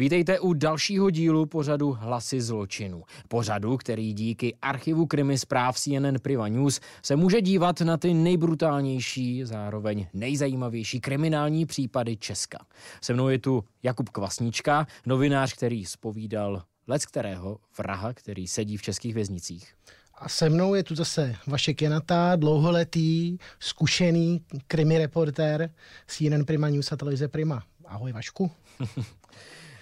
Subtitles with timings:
[0.00, 3.02] Vítejte u dalšího dílu pořadu Hlasy zločinu.
[3.28, 9.44] Pořadu, který díky archivu krimi zpráv CNN Priva News se může dívat na ty nejbrutálnější,
[9.44, 12.58] zároveň nejzajímavější kriminální případy Česka.
[13.00, 18.82] Se mnou je tu Jakub Kvasnička, novinář, který spovídal lec kterého vraha, který sedí v
[18.82, 19.74] českých věznicích.
[20.14, 25.70] A se mnou je tu zase Vašek Janata, dlouholetý, zkušený krimi reportér
[26.06, 27.62] CNN Prima News a televize Prima.
[27.86, 28.50] Ahoj Vašku.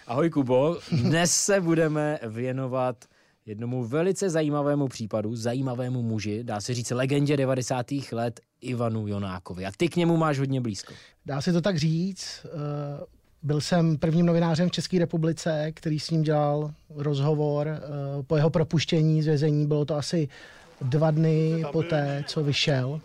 [0.09, 3.05] Ahoj Kubo, dnes se budeme věnovat
[3.47, 7.87] jednomu velice zajímavému případu, zajímavému muži, dá se říct legendě 90.
[8.13, 9.66] let Ivanu Jonákovi.
[9.66, 10.95] A ty k němu máš hodně blízko.
[11.27, 12.47] Dá se to tak říct.
[12.47, 13.05] Eh,
[13.43, 17.69] byl jsem prvním novinářem v České republice, který s ním dělal rozhovor.
[17.69, 17.80] Eh,
[18.23, 20.29] po jeho propuštění z vězení bylo to asi
[20.80, 23.01] dva dny poté, co vyšel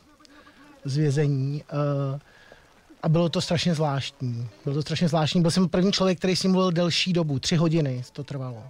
[0.86, 1.64] z vězení.
[1.70, 2.20] Eh,
[3.04, 4.48] a bylo to strašně zvláštní.
[4.64, 5.42] Bylo to strašně zvláštní.
[5.42, 7.40] Byl jsem první člověk, který s ním mluvil delší dobu.
[7.40, 8.64] Tři hodiny to trvalo.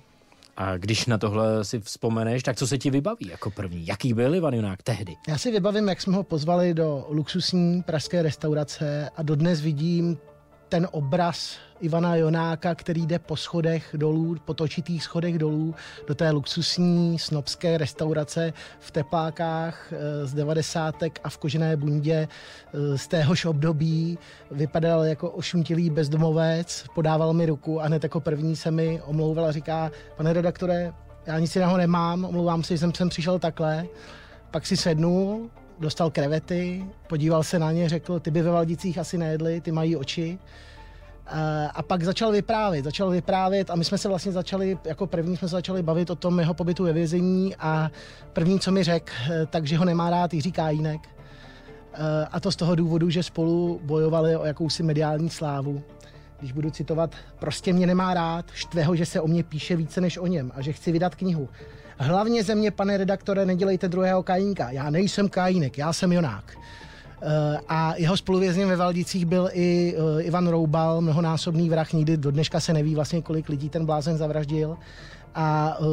[0.58, 3.88] A když na tohle si vzpomeneš, tak co se ti vybaví jako první?
[3.88, 5.16] Jaký byl Ivan Junák tehdy?
[5.28, 10.18] Já si vybavím, jak jsme ho pozvali do luxusní pražské restaurace a dodnes vidím
[10.74, 15.76] ten obraz Ivana Jonáka, který jde po schodech dolů, po točitých schodech dolů
[16.08, 22.98] do té luxusní snobské restaurace v teplákách eh, z devadesátek a v kožené bundě eh,
[22.98, 24.18] z téhož období.
[24.52, 29.52] Vypadal jako ošuntilý bezdomovec, podával mi ruku a hned jako první se mi omlouval a
[29.52, 30.94] říká, pane redaktore,
[31.26, 33.86] já nic jiného nemám, omlouvám se, že jsem sem přišel takhle.
[34.52, 39.18] Pak si sednul, dostal krevety, podíval se na ně, řekl, ty by ve Valdicích asi
[39.18, 40.40] nejedli, ty mají oči.
[41.74, 45.48] A pak začal vyprávět, začal vyprávět a my jsme se vlastně začali, jako první jsme
[45.48, 47.92] se začali bavit o tom jeho pobytu ve vězení a
[48.34, 49.14] první, co mi řekl,
[49.50, 51.02] takže ho nemá rád Jiří Kájínek.
[52.32, 55.84] A to z toho důvodu, že spolu bojovali o jakousi mediální slávu.
[56.40, 60.02] Když budu citovat, prostě mě nemá rád, štve ho, že se o mě píše více
[60.02, 61.50] než o něm a že chci vydat knihu.
[61.98, 64.72] Hlavně ze mě, pane redaktore, nedělejte druhého Kajínka.
[64.72, 66.58] Já nejsem Kajínek, já jsem Jonák.
[67.26, 72.32] Eh, a jeho spoluvězněm ve Valdicích byl i eh, Ivan Roubal, mnohonásobný vrah, nikdy do
[72.32, 74.78] dneška se neví vlastně, kolik lidí ten blázen zavraždil.
[75.36, 75.88] A uh,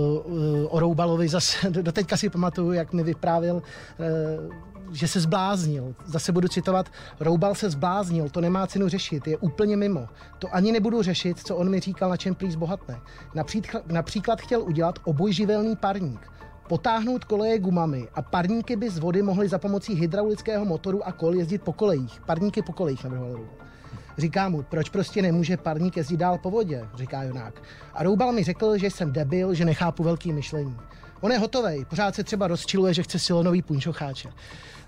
[0.68, 4.54] o Roubalovi zase, do teďka si pamatuju, jak mi vyprávěl, uh,
[4.92, 5.94] že se zbláznil.
[6.04, 6.88] Zase budu citovat,
[7.20, 10.08] Roubal se zbláznil, to nemá cenu řešit, je úplně mimo.
[10.38, 13.00] To ani nebudu řešit, co on mi říkal, na čem prý zbohatne.
[13.34, 16.30] Například, například chtěl udělat obojživelný parník
[16.70, 21.34] potáhnout koleje gumami a parníky by z vody mohly za pomocí hydraulického motoru a kol
[21.34, 22.20] jezdit po kolejích.
[22.26, 23.40] Parníky po kolejích navrhoval
[24.18, 27.62] Říká mu, proč prostě nemůže parník jezdit dál po vodě, říká Jonák.
[27.94, 30.76] A Roubal mi řekl, že jsem debil, že nechápu velký myšlení.
[31.20, 34.28] On je hotový, pořád se třeba rozčiluje, že chce silonový punčocháče.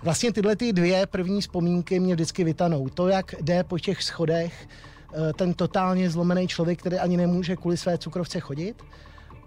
[0.03, 2.89] Vlastně tyhle ty dvě první vzpomínky mě vždycky vytanou.
[2.89, 4.67] To, jak jde po těch schodech
[5.13, 8.83] eh, ten totálně zlomený člověk, který ani nemůže kvůli své cukrovce chodit,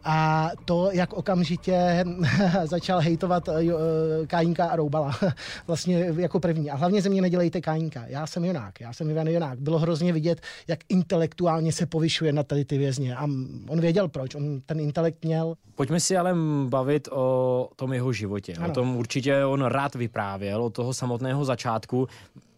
[0.06, 2.04] a to, jak okamžitě
[2.64, 5.18] začal hejtovat eh, eh, Kájínka a Roubala,
[5.66, 6.70] vlastně jako první.
[6.70, 8.04] A hlavně ze mě nedělejte Kájínka.
[8.06, 9.58] Já jsem Jonák, já jsem Ivan Jonák.
[9.58, 13.16] Bylo hrozně vidět, jak intelektuálně se povyšuje na tady ty vězně.
[13.16, 13.22] A
[13.68, 15.54] on věděl proč, on ten intelekt měl.
[15.74, 16.34] Pojďme si ale
[16.68, 18.54] bavit o tom jeho životě.
[18.54, 18.68] Ano.
[18.68, 22.08] O tom určitě on rád vyprávěl, od toho samotného začátku.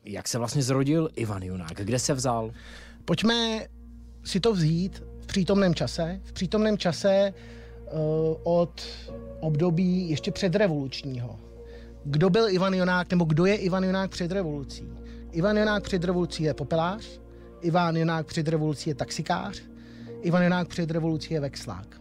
[0.04, 1.74] Jak se vlastně zrodil Ivan Jonák?
[1.74, 2.50] Kde se vzal?
[3.04, 3.66] Pojďme
[4.24, 7.34] si to vzít přítomném čase, v přítomném čase
[7.92, 7.98] uh,
[8.42, 8.82] od
[9.40, 11.38] období ještě předrevolučního.
[12.04, 14.88] Kdo byl Ivan Jonák, nebo kdo je Ivan Jonák před revolucí?
[15.32, 17.20] Ivan Jonák před revolucí je popelář,
[17.60, 19.62] Ivan Jonák před revolucí je taxikář,
[20.22, 21.97] Ivan Jonák před revolucí je vexlák.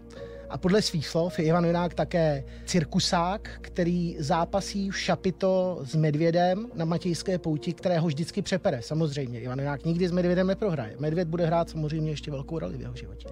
[0.50, 6.68] A podle svých slov je Ivan Jonák také cirkusák, který zápasí v šapito s medvědem
[6.74, 8.82] na Matějské pouti, kterého vždycky přepere.
[8.82, 10.96] Samozřejmě, Ivan Jonák nikdy s medvědem neprohraje.
[11.00, 13.30] Medvěd bude hrát samozřejmě ještě velkou roli v jeho životě.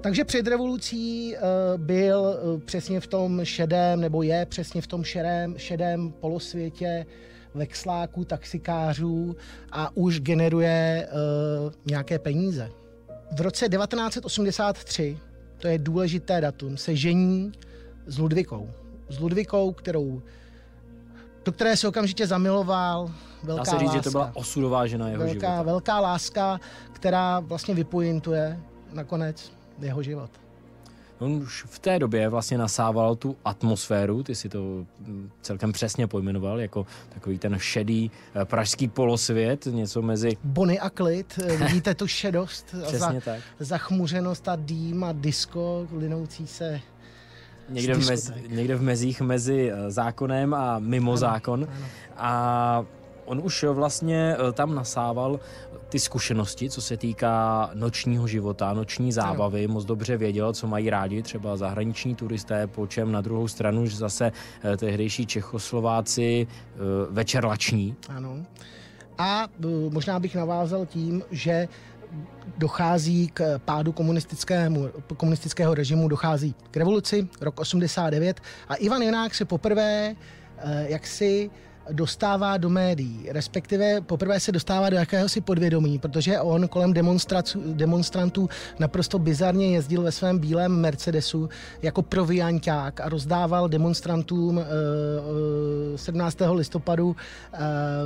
[0.00, 5.04] Takže před revolucí uh, byl uh, přesně v tom šedém, nebo je přesně v tom
[5.04, 7.06] šedém, šedém polosvětě
[7.54, 9.36] vexláků, taxikářů
[9.72, 11.08] a už generuje
[11.66, 12.70] uh, nějaké peníze.
[13.36, 15.18] V roce 1983
[15.62, 17.52] to je důležité datum, se žení
[18.06, 18.70] s Ludvikou.
[19.08, 20.22] S Ludvikou, kterou
[21.44, 23.10] do které se okamžitě zamiloval.
[23.42, 23.98] Velká Dá se říct, láska.
[23.98, 25.62] že to byla osudová žena jeho velká, života.
[25.62, 26.60] Velká láska,
[26.92, 28.58] která vlastně vypointuje
[28.92, 30.30] nakonec jeho život.
[31.18, 36.06] On už v té době vlastně nasával tu atmosféru, ty si to mm, celkem přesně
[36.06, 40.36] pojmenoval, jako takový ten šedý eh, pražský polosvět, něco mezi...
[40.44, 43.40] Bony a klid, eh, vidíte tu šedost, za, tak.
[43.60, 46.80] zachmuřenost a dým a disko linoucí se
[47.68, 51.68] Někde v, mez, někde v mezích mezi eh, zákonem a mimo Ano, zákon.
[51.70, 51.86] ano.
[52.16, 52.84] A
[53.32, 55.40] on už vlastně eh, tam nasával
[55.88, 61.22] ty zkušenosti, co se týká nočního života, noční zábavy, moc dobře věděl, co mají rádi
[61.22, 64.32] třeba zahraniční turisté, po čem na druhou stranu už zase
[64.62, 66.46] eh, tehdejší Čechoslováci
[67.10, 67.96] večerlační.
[68.08, 68.36] Ano.
[69.18, 69.48] A
[69.90, 71.68] možná bych navázal tím, že
[72.58, 79.44] dochází k pádu komunistickému, komunistického režimu, dochází k revoluci, rok 89 a Ivan Jonák se
[79.44, 80.14] poprvé
[80.58, 81.50] eh, jaksi
[81.92, 86.92] dostává do médií, respektive poprvé se dostává do jakéhosi podvědomí, protože on kolem
[87.74, 88.48] demonstrantů
[88.78, 91.48] naprosto bizarně jezdil ve svém bílém Mercedesu
[91.82, 94.60] jako provianták a rozdával demonstrantům
[95.96, 96.40] 17.
[96.40, 97.16] Eh, eh, listopadu
[97.52, 97.58] eh,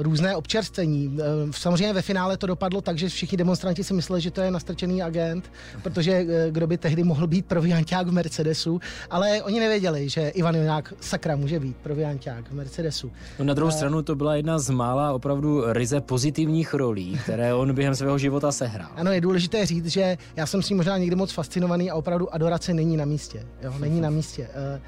[0.02, 1.18] různé občerstvení.
[1.50, 5.02] Samozřejmě ve finále to dopadlo tak, že všichni demonstranti si mysleli, že to je nastrčený
[5.02, 5.52] agent,
[5.82, 8.80] protože kdo by tehdy mohl být provianták v Mercedesu,
[9.10, 13.12] ale oni nevěděli, že Ivan Jonák sakra může být provianták v Mercedesu.
[13.38, 17.54] No na druhou druhou stranu to byla jedna z mála opravdu ryze pozitivních rolí, které
[17.54, 18.90] on během svého života sehrál.
[18.96, 22.34] Ano, je důležité říct, že já jsem s ním možná někdy moc fascinovaný a opravdu
[22.34, 23.46] adorace není na místě.
[23.62, 24.48] Jo, není na místě.
[24.54, 24.80] Eh,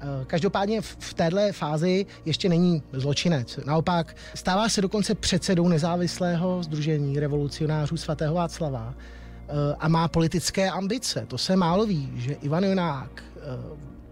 [0.00, 3.58] eh, každopádně v téhle fázi ještě není zločinec.
[3.66, 11.26] Naopak stává se dokonce předsedou nezávislého združení revolucionářů svatého Václava eh, a má politické ambice.
[11.28, 13.22] To se málo ví, že Ivan Jonák,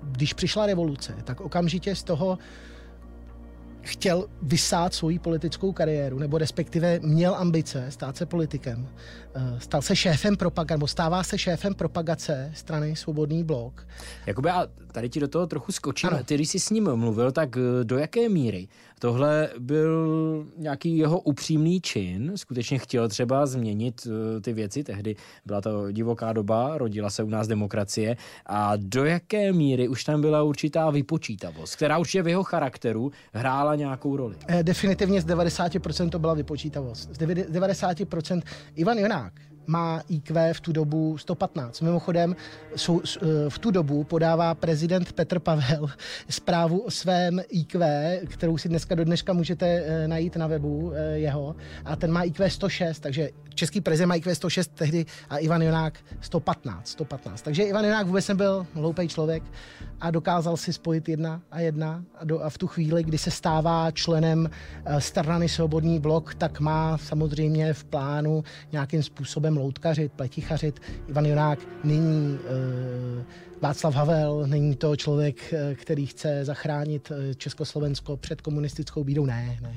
[0.03, 2.39] když přišla revoluce, tak okamžitě z toho
[3.83, 8.89] chtěl vysát svoji politickou kariéru, nebo respektive měl ambice stát se politikem.
[9.35, 13.87] Eh, stal se šéfem propagace, nebo stává se šéfem propagace strany Svobodný blok.
[14.27, 16.09] Jakoby a tady ti do toho trochu skočím.
[16.09, 16.25] Ano.
[16.25, 18.69] Ty, když jsi s ním mluvil, tak eh, do jaké míry
[19.03, 22.33] tohle byl nějaký jeho upřímný čin?
[22.35, 24.85] Skutečně chtěl třeba změnit eh, ty věci?
[24.85, 25.17] Tehdy
[25.47, 28.17] byla to divoká doba, rodila se u nás demokracie.
[28.47, 33.75] A do jaké míry už tam byla určitá vypočítavost, která určitě v jeho charakteru hrála
[33.75, 34.37] nějakou roli?
[34.63, 37.15] Definitivně z 90% to byla vypočítavost.
[37.15, 38.43] Z 90%
[38.75, 39.33] Ivan Jonák
[39.67, 41.81] má IQ v tu dobu 115.
[41.81, 42.37] Mimochodem,
[42.77, 45.87] jsou, eh, v tu dobu podává prezident Petr Pavel
[46.29, 47.87] zprávu o svém IQ,
[48.27, 51.57] kterou si dneska do dneška můžete eh, najít na webu eh, jeho.
[51.85, 55.99] A ten má IQ 106, takže český prezident má IQ 106 tehdy a Ivan Jonák
[56.21, 56.89] 115.
[56.89, 57.43] 115.
[57.43, 59.43] Takže Ivan Jonák vůbec nebyl hloupý člověk
[60.01, 62.05] a dokázal si spojit jedna a jedna.
[62.19, 64.51] A, do, a v tu chvíli, kdy se stává členem
[64.99, 70.81] strany Svobodný blok, tak má samozřejmě v plánu nějakým způsobem způsobem loutkařit, pletichařit.
[71.09, 73.23] Ivan Jonák není uh,
[73.61, 79.27] Václav Havel, není to člověk, eh, který chce zachránit eh, Československo před komunistickou bídou.
[79.27, 79.75] Ne, ne.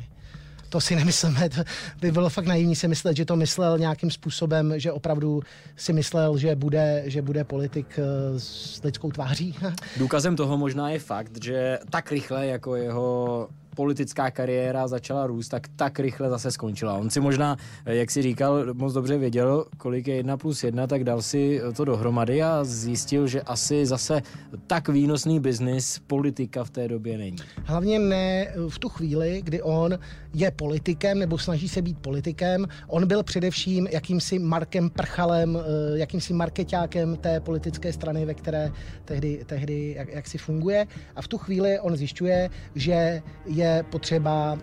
[0.69, 1.63] To si nemyslíme, to
[2.01, 5.41] by bylo fakt naivní si myslet, že to myslel nějakým způsobem, že opravdu
[5.75, 7.99] si myslel, že bude, že bude politik
[8.37, 9.55] s lidskou tváří.
[9.97, 15.67] Důkazem toho možná je fakt, že tak rychle jako jeho politická kariéra začala růst, tak
[15.75, 16.93] tak rychle zase skončila.
[16.93, 21.03] On si možná, jak si říkal, moc dobře věděl, kolik je jedna plus jedna, tak
[21.03, 24.21] dal si to dohromady a zjistil, že asi zase
[24.67, 27.37] tak výnosný biznis politika v té době není.
[27.63, 29.99] Hlavně ne v tu chvíli, kdy on
[30.33, 32.65] je politikem nebo snaží se být politikem.
[32.87, 38.71] On byl především jakýmsi Markem Prchalem, eh, jakýmsi marketákem té politické strany, ve které
[39.05, 40.87] tehdy, tehdy jak, jak si funguje.
[41.15, 44.59] A v tu chvíli on zjišťuje, že je je potřeba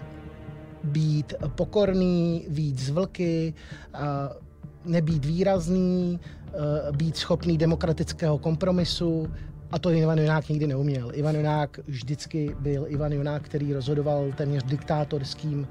[0.85, 3.55] být pokorný, víc z vlky,
[4.85, 6.21] nebýt výrazný,
[6.97, 9.27] být schopný demokratického kompromisu,
[9.71, 11.11] a to Ivan Jonák nikdy neuměl.
[11.15, 15.69] Ivan Jonák vždycky byl Ivan Jonák, který rozhodoval téměř diktátorským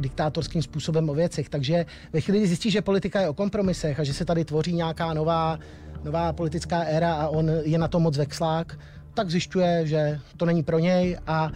[0.00, 1.48] diktátorským způsobem o věcech.
[1.48, 4.72] Takže ve chvíli, kdy zjistí, že politika je o kompromisech a že se tady tvoří
[4.72, 5.58] nějaká nová,
[6.04, 8.78] nová politická éra a on je na to moc vexlák,
[9.14, 11.50] tak zjišťuje, že to není pro něj a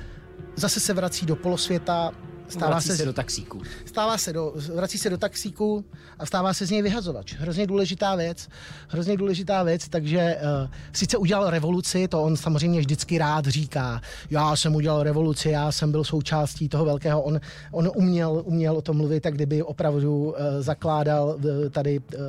[0.56, 2.12] zase se vrací do polosvěta,
[2.48, 3.62] Stává vrací se, se do taxíku.
[3.84, 5.84] Stává se do, vrací se do taxíku
[6.18, 7.34] a stává se z něj vyhazovač.
[7.34, 8.48] Hrozně důležitá věc,
[8.88, 14.56] hrozně důležitá věc, takže uh, sice udělal revoluci, to on samozřejmě vždycky rád říká, já
[14.56, 17.40] jsem udělal revoluci, já jsem byl součástí toho velkého, on,
[17.72, 22.20] on uměl, uměl o tom mluvit, tak kdyby opravdu uh, zakládal uh, tady uh,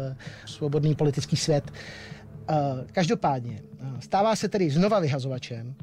[0.45, 1.71] svobodný politický svět.
[2.49, 2.55] Uh,
[2.91, 5.75] každopádně, uh, stává se tedy znova vyhazovačem,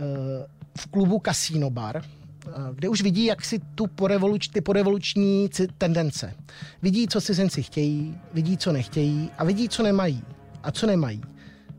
[0.00, 5.50] uh, v klubu Casino Bar, eh, kde už vidí, jak si tu porevoluč, ty porevoluční
[5.78, 6.34] tendence.
[6.82, 10.22] Vidí, co cizinci chtějí, vidí, co nechtějí a vidí, co nemají.
[10.62, 11.22] A co nemají?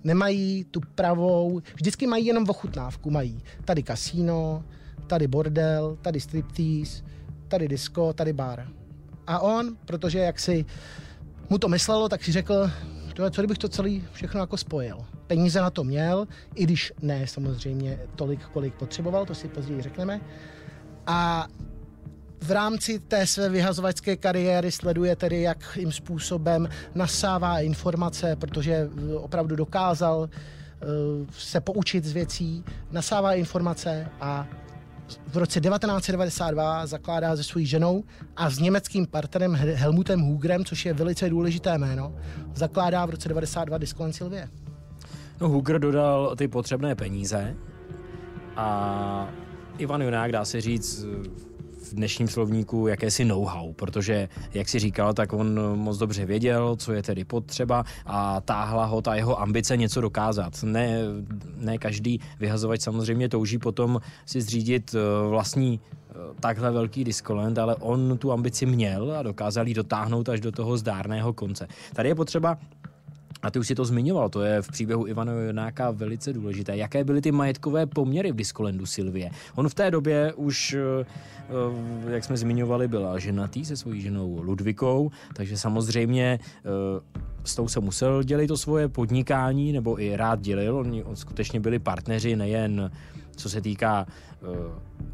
[0.04, 4.64] Nemají tu pravou, vždycky mají jenom ochutnávku, mají tady kasíno,
[5.08, 7.04] tady bordel, tady striptease,
[7.48, 8.68] tady disco, tady bar.
[9.28, 10.66] A on, protože jak si
[11.50, 12.72] mu to myslelo, tak si řekl,
[13.30, 14.98] co kdybych to celý všechno jako spojil
[15.30, 20.22] peníze na to měl, i když ne samozřejmě tolik, kolik potřeboval, to si později řekneme.
[21.08, 21.48] A
[22.42, 30.30] v rámci té své vyhazovačské kariéry sleduje tedy, jakým způsobem nasává informace, protože opravdu dokázal
[31.32, 34.48] se poučit z věcí, nasává informace a
[35.28, 38.04] v roce 1992 zakládá se svojí ženou
[38.36, 42.16] a s německým partnerem Helmutem Hugrem, což je velice důležité jméno,
[42.56, 44.50] zakládá v roce 92 Discoland Sylvie.
[45.42, 47.56] No Hugr dodal ty potřebné peníze
[48.56, 49.30] a
[49.78, 51.06] Ivan Junák, dá se říct,
[51.92, 56.94] v dnešním slovníku jakési know-how, protože, jak si říkal, tak on moc dobře věděl, co
[56.94, 60.64] je tedy potřeba a táhla ho ta jeho ambice něco dokázat.
[60.64, 61.00] Ne,
[61.58, 67.76] ne každý vyhazovač samozřejmě touží potom si zřídit eh, vlastní eh, takhle velký diskoland, ale
[67.76, 71.68] on tu ambici měl a dokázal ji dotáhnout až do toho zdárného konce.
[71.94, 72.58] Tady je potřeba
[73.42, 76.78] a ty už si to zmiňoval, to je v příběhu Ivana Jonáka velice důležité.
[76.78, 79.32] Jaké byly ty majetkové poměry v Diskolendu Silvie?
[79.56, 81.06] On v té době už, eh,
[81.50, 86.70] eh, jak jsme zmiňovali, byla ženatý se svojí ženou Ludvikou, takže samozřejmě eh,
[87.44, 90.78] s tou se musel dělit to svoje podnikání, nebo i rád dělil.
[90.78, 92.92] Oni skutečně byli partneři nejen
[93.36, 94.08] co se týká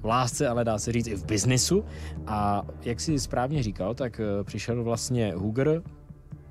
[0.01, 1.85] v lásce, ale dá se říct i v biznisu.
[2.27, 5.81] A jak si správně říkal, tak přišel vlastně Huger,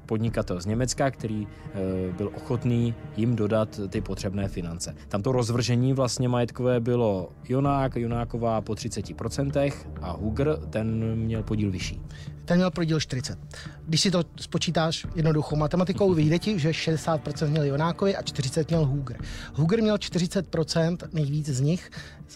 [0.07, 4.95] podnikatel z Německa, který e, byl ochotný jim dodat ty potřebné finance.
[5.09, 11.71] Tam to rozvržení vlastně majetkové bylo Jonák, Jonáková po 30% a Huger, ten měl podíl
[11.71, 12.01] vyšší.
[12.45, 13.39] Ten měl podíl 40.
[13.87, 18.87] Když si to spočítáš jednoduchou matematikou, vyjde ti, že 60% měl Jonákovi a 40 měl
[18.87, 19.17] Huger.
[19.55, 21.91] Huger měl 40% nejvíc z nich,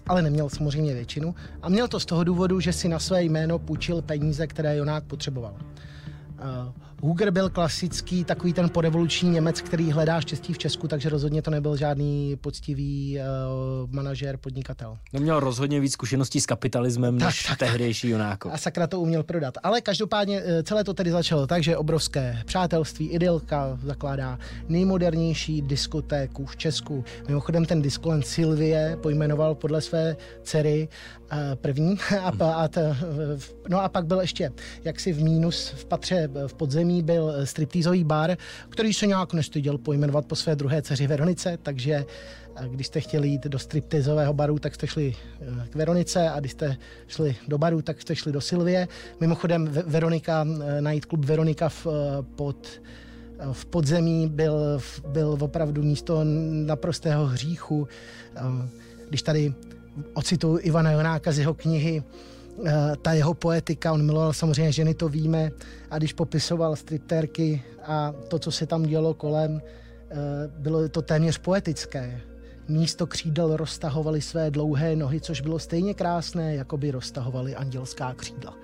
[0.07, 1.35] ale neměl samozřejmě většinu.
[1.63, 5.05] A měl to z toho důvodu, že si na své jméno půjčil peníze, které Jonák
[5.05, 5.55] potřeboval.
[7.02, 11.50] Huger byl klasický takový ten porevoluční Němec, který hledá štěstí v Česku, takže rozhodně to
[11.50, 14.99] nebyl žádný poctivý uh, manažer, podnikatel.
[15.12, 18.52] No měl rozhodně víc zkušeností s kapitalismem tak, než tak, tehdejší Junáko.
[18.52, 19.55] A sakra to uměl prodat.
[19.62, 24.38] Ale každopádně eh, celé to tedy začalo tak, že obrovské přátelství, idylka zakládá
[24.69, 27.05] nejmodernější diskotéku v Česku.
[27.28, 30.88] Mimochodem ten diskolen Sylvie pojmenoval podle své dcery
[31.33, 31.97] uh, první.
[32.23, 32.97] A, a t,
[33.69, 34.52] no a pak byl ještě
[34.85, 38.37] jaksi v mínus v patře v podzemí zázemí byl eh, striptýzový bar,
[38.68, 42.04] který se nějak nestyděl pojmenovat po své druhé dceři Veronice, takže
[42.57, 46.40] eh, když jste chtěli jít do striptizového baru, tak jste šli eh, k Veronice a
[46.40, 46.76] když jste
[47.07, 48.88] šli do baru, tak jste šli do Silvie.
[49.21, 50.45] Mimochodem Veronika,
[50.80, 51.87] najít klub Veronika v,
[52.37, 52.80] pod
[53.52, 56.25] v podzemí byl, byl opravdu místo
[56.66, 57.88] naprostého hříchu.
[59.09, 59.54] Když tady
[60.14, 62.02] ocitu Ivana Jonáka z jeho knihy
[63.03, 65.50] ta jeho poetika, on miloval samozřejmě ženy, to víme,
[65.91, 69.62] a když popisoval stripterky a to, co se tam dělo kolem,
[70.11, 70.17] eh,
[70.59, 72.21] bylo to téměř poetické.
[72.69, 78.57] Místo křídel roztahovali své dlouhé nohy, což bylo stejně krásné, jako by roztahovali andělská křídla.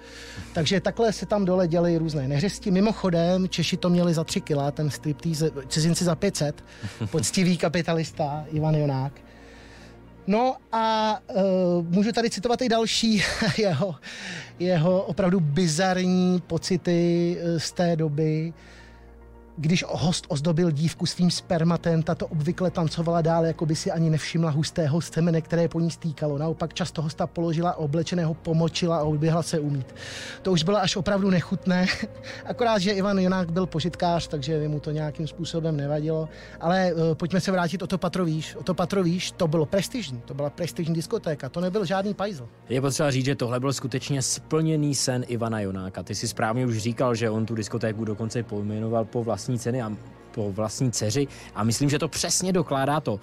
[0.55, 2.71] Takže takhle se tam dole děly různé neřesti.
[2.71, 6.65] Mimochodem, Češi to měli za tři kila, ten striptease, cizinci za 500,
[7.11, 9.24] poctivý kapitalista Ivan Jonák.
[10.26, 13.23] No a uh, můžu tady citovat i další
[13.59, 13.95] jeho,
[14.59, 18.52] jeho opravdu bizarní pocity e, z té doby
[19.57, 24.51] když host ozdobil dívku svým spermatem, tato obvykle tancovala dál, jako by si ani nevšimla
[24.51, 26.39] hustého semene, které po ní stýkalo.
[26.39, 29.95] Naopak často hosta položila, oblečeného pomočila a odběhla se umít.
[30.43, 31.87] To už bylo až opravdu nechutné,
[32.47, 36.29] akorát, že Ivan Jonák byl požitkář, takže mu to nějakým způsobem nevadilo.
[36.61, 38.57] Ale uh, pojďme se vrátit o to patrovíš.
[38.57, 42.49] O to patrovíš, to bylo prestižní, to byla prestižní diskotéka, to nebyl žádný pajzl.
[42.69, 46.03] Je potřeba říct, že tohle byl skutečně splněný sen Ivana Jonáka.
[46.03, 49.83] Ty si správně už říkal, že on tu diskotéku dokonce pojmenoval po vlastní vlastní ceny
[49.83, 49.93] a
[50.35, 53.21] po vlastní dceři a myslím, že to přesně dokládá to,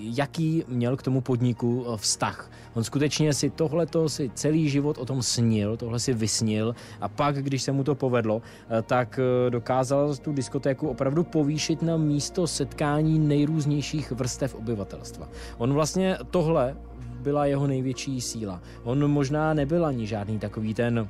[0.00, 2.50] jaký měl k tomu podniku eh, vztah.
[2.74, 7.42] On skutečně si tohleto si celý život o tom snil, tohle si vysnil a pak,
[7.42, 12.46] když se mu to povedlo, eh, tak eh, dokázal tu diskotéku opravdu povýšit na místo
[12.46, 15.28] setkání nejrůznějších vrstev obyvatelstva.
[15.58, 16.76] On vlastně tohle
[17.20, 18.60] byla jeho největší síla.
[18.84, 21.08] On možná nebyl ani žádný takový ten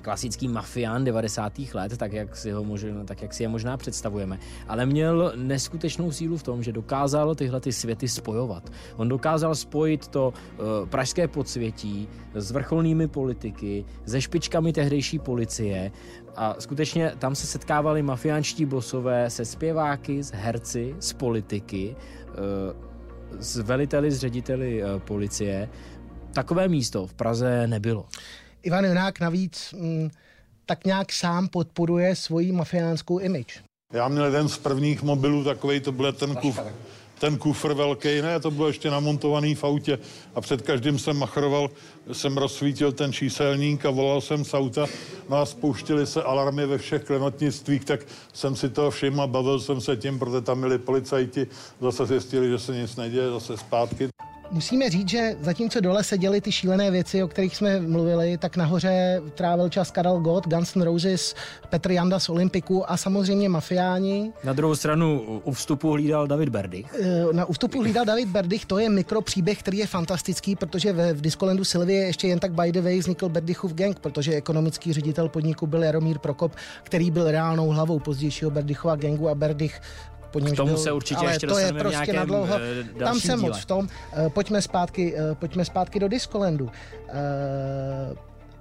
[0.00, 1.52] klasický mafián 90.
[1.74, 4.38] let, tak jak, si ho možná, tak jak si je možná představujeme,
[4.68, 8.70] ale měl neskutečnou sílu v tom, že dokázal tyhle ty světy spojovat.
[8.96, 15.92] On dokázal spojit to uh, pražské podsvětí s vrcholnými politiky, se špičkami tehdejší policie
[16.36, 21.96] a skutečně tam se setkávali mafiánští bosové se zpěváky, s herci, s politiky,
[22.28, 25.68] uh, s veliteli, s řediteli uh, policie.
[26.32, 28.06] Takové místo v Praze nebylo.
[28.62, 30.10] Ivan Jonák navíc mm,
[30.66, 33.62] tak nějak sám podporuje svoji mafiánskou image.
[33.92, 36.60] Já měl jeden z prvních mobilů takový, to byl ten kuf,
[37.18, 39.98] ten kufr velký, ne, to bylo ještě namontovaný v autě
[40.34, 41.70] a před každým jsem machroval,
[42.12, 44.86] jsem rozsvítil ten číselník a volal jsem z auta,
[45.28, 48.00] no a spouštily se alarmy ve všech klenotnictvích, tak
[48.32, 51.46] jsem si toho všiml a bavil jsem se tím, protože tam byli policajti,
[51.80, 54.08] zase zjistili, že se nic neděje, zase zpátky.
[54.50, 58.56] Musíme říct, že zatímco dole se děly ty šílené věci, o kterých jsme mluvili, tak
[58.56, 61.34] nahoře trávil čas Karel Gott, Guns N' Roses,
[61.70, 64.32] Petr Janda z Olympiku a samozřejmě mafiáni.
[64.44, 66.86] Na druhou stranu u vstupu hlídal David Berdych.
[67.00, 71.20] Eh, na vstupu hlídal David Berdych, to je mikropříběh, který je fantastický, protože ve, v
[71.20, 75.66] Discolandu Sylvie ještě jen tak by the way vznikl Berdychův gang, protože ekonomický ředitel podniku
[75.66, 76.52] byl Jaromír Prokop,
[76.82, 79.80] který byl reálnou hlavou pozdějšího Berdychova gangu a Berdych
[80.30, 82.54] po K tomu byl, se určitě ale ještě to je prostě na dlouho.
[82.56, 83.88] Eh, Tam jsem moc v tom.
[84.18, 86.70] Uh, pojďme zpátky, uh, pojďme zpátky do Discolandu.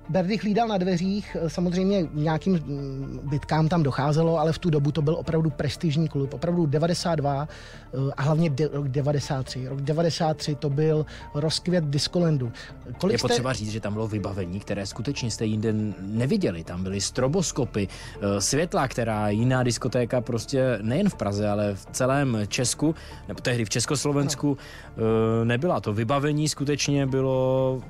[0.10, 5.02] Berdych hlídal na dveřích, samozřejmě nějakým mm, bitkám tam docházelo, ale v tu dobu to
[5.02, 9.68] byl opravdu prestižní klub, opravdu 92 eh, a hlavně rok 93.
[9.68, 12.52] Rok 93 to byl rozkvět Discolandu.
[12.98, 13.28] Kolik Je jste...
[13.28, 16.64] potřeba říct, že tam bylo vybavení, které skutečně jste jinde neviděli.
[16.64, 22.38] Tam byly stroboskopy, eh, světla, která jiná diskotéka prostě nejen v Praze, ale v celém
[22.48, 22.96] Česku,
[23.28, 24.58] nebo tehdy v Československu
[24.98, 25.46] no.
[25.46, 25.82] nebyla.
[25.82, 27.82] To vybavení skutečně bylo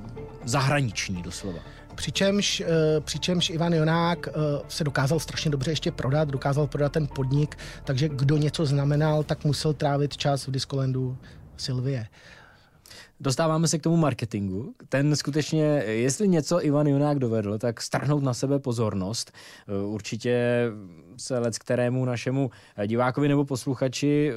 [0.46, 1.60] zahraniční doslova.
[1.98, 2.66] Přičemž, eh,
[3.01, 4.32] přičemž Ivan Jonák eh,
[4.68, 9.46] se dokázal strašně dobře ještě prodat, dokázal prodat ten podnik, takže kdo něco znamenal, tak
[9.46, 11.18] musel trávit čas v Discolandu
[11.58, 12.08] Silvie.
[13.20, 14.74] Dostáváme se k tomu marketingu.
[14.89, 19.32] Ten skutečně, jestli něco Ivan Junák dovedl, tak strhnout na sebe pozornost.
[19.68, 20.63] Eh, určitě
[21.18, 22.52] se let kterému našemu
[22.88, 24.32] divákovi nebo posluchači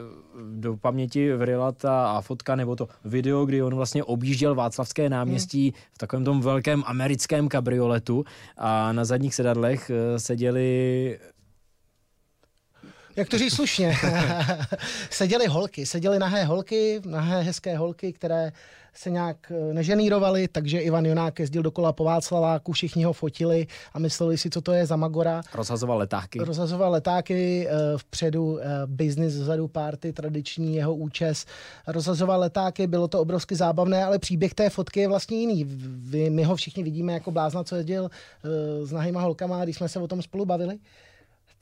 [0.53, 5.73] do paměti vryla ta fotka nebo to video, kdy on vlastně objížděl Václavské náměstí hmm.
[5.93, 8.25] v takovém tom velkém americkém kabrioletu
[8.57, 11.19] a na zadních sedadlech eh, seděli
[13.21, 13.97] jak to říct slušně,
[15.11, 18.53] seděly holky, seděly nahé holky, nahé hezké holky, které
[18.95, 23.99] se nějak eh, neženírovali, takže Ivan Jonák jezdil dokola po Václaváku, všichni ho fotili a
[23.99, 25.43] mysleli si, co to je za Magora.
[25.55, 26.39] Rozhazoval letáky.
[26.39, 31.47] Rozhazoval letáky, eh, vpředu eh, business, vzadu party, tradiční jeho účes.
[31.87, 35.65] Rozhazoval letáky, bylo to obrovsky zábavné, ale příběh té fotky je vlastně jiný.
[36.11, 38.11] Vy, my ho všichni vidíme jako blázna, co jezdil
[38.85, 40.79] s nahýma holkama, když jsme se o tom spolu bavili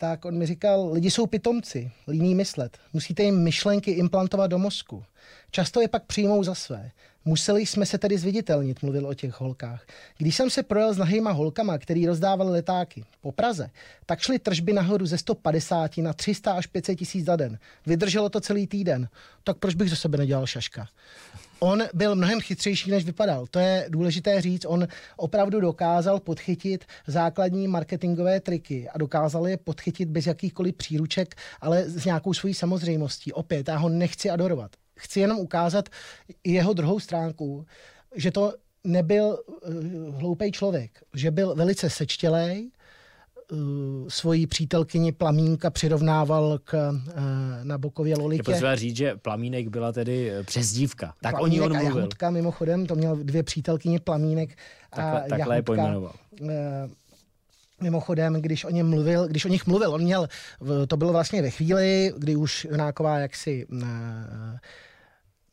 [0.00, 2.78] tak on mi říkal, lidi jsou pitomci, líní myslet.
[2.92, 5.04] Musíte jim myšlenky implantovat do mozku.
[5.50, 6.90] Často je pak přijmou za své.
[7.24, 9.86] Museli jsme se tedy zviditelnit, mluvil o těch holkách.
[10.18, 13.70] Když jsem se projel s nahýma holkama, který rozdávali letáky po Praze,
[14.06, 17.58] tak šly tržby nahoru ze 150 na 300 až 500 tisíc za den.
[17.86, 19.08] Vydrželo to celý týden.
[19.44, 20.88] Tak proč bych ze sebe nedělal šaška?
[21.60, 23.46] On byl mnohem chytřejší, než vypadal.
[23.46, 24.66] To je důležité říct.
[24.68, 31.84] On opravdu dokázal podchytit základní marketingové triky a dokázal je podchytit bez jakýchkoliv příruček, ale
[31.84, 33.32] s nějakou svojí samozřejmostí.
[33.32, 35.88] Opět, já ho nechci adorovat chci jenom ukázat
[36.44, 37.66] jeho druhou stránku,
[38.14, 42.70] že to nebyl uh, hloupý člověk, že byl velice sečtělej,
[44.08, 46.96] svoji přítelkyni Plamínka přirovnával k uh,
[47.62, 48.40] Nabokově Lolitě.
[48.40, 51.14] Je potřeba říct, že Plamínek byla tedy přezdívka.
[51.22, 51.96] Tak Plamínek o ní on mluvil.
[51.96, 54.50] A Jahudka mimochodem, to měl dvě přítelkyně Plamínek
[54.92, 55.54] a takhle, takhle Jahudka.
[55.54, 56.12] je pojmenoval.
[56.40, 56.48] Uh,
[57.80, 60.28] Mimochodem, když o něm mluvil, když o nich mluvil, on měl,
[60.88, 63.66] to bylo vlastně ve chvíli, kdy už Jonáková jaksi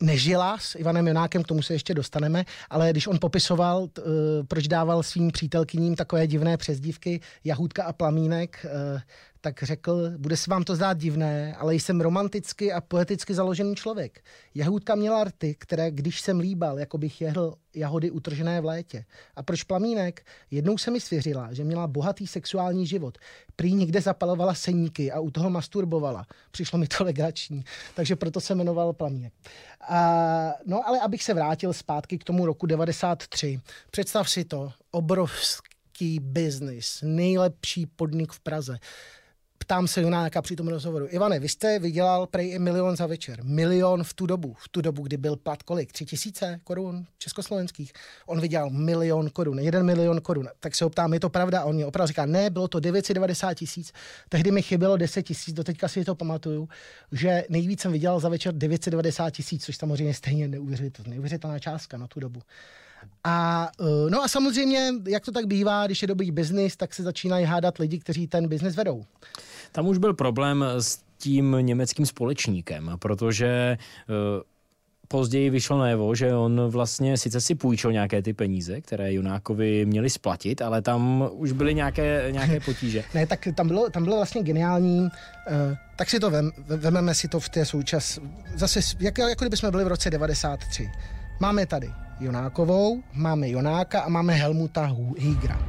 [0.01, 4.07] nežila s Ivanem Jonákem, k tomu se ještě dostaneme, ale když on popisoval, t, uh,
[4.47, 9.01] proč dával svým přítelkyním takové divné přezdívky Jahůdka a Plamínek, uh,
[9.45, 14.23] tak řekl, bude se vám to zdát divné, ale jsem romanticky a poeticky založený člověk.
[14.55, 19.05] Jahůdka měla rty, které, když jsem líbal, jako bych jedl jahody utržené v létě.
[19.35, 20.25] A proč plamínek?
[20.51, 23.17] Jednou se mi svěřila, že měla bohatý sexuální život.
[23.55, 26.25] Prý někde zapalovala seníky a u toho masturbovala.
[26.51, 27.63] Přišlo mi to legrační,
[27.95, 29.33] takže proto se jmenoval plamínek.
[29.89, 33.59] A, no ale abych se vrátil zpátky k tomu roku 93.
[33.91, 38.77] Představ si to, obrovský biznis, nejlepší podnik v Praze
[39.65, 41.07] ptám se Jonáka při tom rozhovoru.
[41.09, 43.43] Ivane, vy jste vydělal prej i milion za večer.
[43.43, 44.55] Milion v tu dobu.
[44.57, 45.91] V tu dobu, kdy byl plat kolik?
[45.91, 47.93] Tři tisíce korun československých.
[48.25, 50.47] On vydělal milion korun, jeden milion korun.
[50.59, 51.61] Tak se ho ptám, je to pravda?
[51.61, 53.93] A on mě opravdu říká, ne, bylo to 990 tisíc.
[54.29, 56.69] Tehdy mi chybělo 10 tisíc, teďka si to pamatuju,
[57.11, 60.47] že nejvíc jsem vydělal za večer 990 tisíc, což samozřejmě stejně
[61.07, 62.41] neuvěřitelná částka na tu dobu.
[63.23, 67.03] A, eh, no a samozřejmě, jak to tak bývá, když je dobrý biznis, tak se
[67.03, 69.05] začínají hádat lidi, kteří ten biznis vedou.
[69.71, 73.77] Tam už byl problém s tím německým společníkem, protože
[74.09, 74.41] uh,
[75.07, 80.09] později vyšlo najevo, že on vlastně sice si půjčil nějaké ty peníze, které Junákovi měli
[80.09, 83.03] splatit, ale tam už byly nějaké, nějaké potíže.
[83.13, 85.09] ne, tak tam bylo, tam bylo vlastně geniální, uh,
[85.95, 88.19] tak si to vem, vememe si to v té součas,
[88.55, 90.91] zase jak, jako kdyby jsme byli v roce 93.
[91.39, 95.59] Máme tady Jonákovou, máme Jonáka a máme Helmuta Hugra.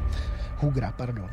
[0.57, 1.31] Hugra, pardon.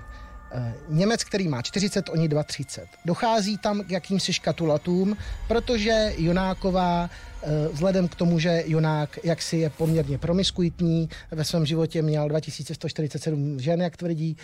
[0.56, 2.82] Eh, Němec, který má 40, oni 2,30.
[3.06, 5.18] Dochází tam k jakýmsi škatulatům,
[5.48, 7.10] protože Jonáková
[7.44, 13.60] eh, vzhledem k tomu, že Jonák jaksi je poměrně promiskuitní, ve svém životě měl 2147
[13.60, 14.38] žen, jak tvrdí,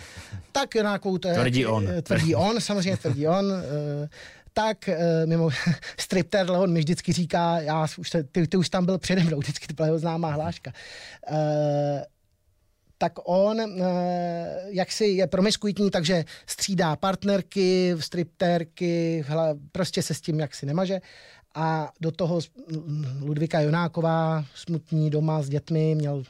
[0.52, 1.34] tak Jonákovou to je...
[1.34, 1.88] Tvrdí on.
[1.88, 3.52] Eh, tvrdí on, samozřejmě tvrdí on
[4.52, 4.88] tak
[5.26, 5.50] mimo
[5.98, 9.66] stripter Leon mi vždycky říká, já už, ty, ty už tam byl přede mnou, vždycky
[9.66, 10.72] to byla jeho známá hláška
[13.00, 19.24] tak on eh, jaksi je promiskuitní, takže střídá partnerky, striptérky,
[19.72, 21.00] prostě se s tím jaksi nemaže.
[21.54, 22.40] A do toho
[23.20, 26.24] Ludvika Jonáková, smutní doma s dětmi, měl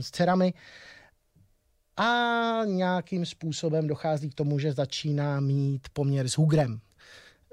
[0.00, 0.54] s dcerami.
[1.96, 6.80] A nějakým způsobem dochází k tomu, že začíná mít poměr s Hugrem.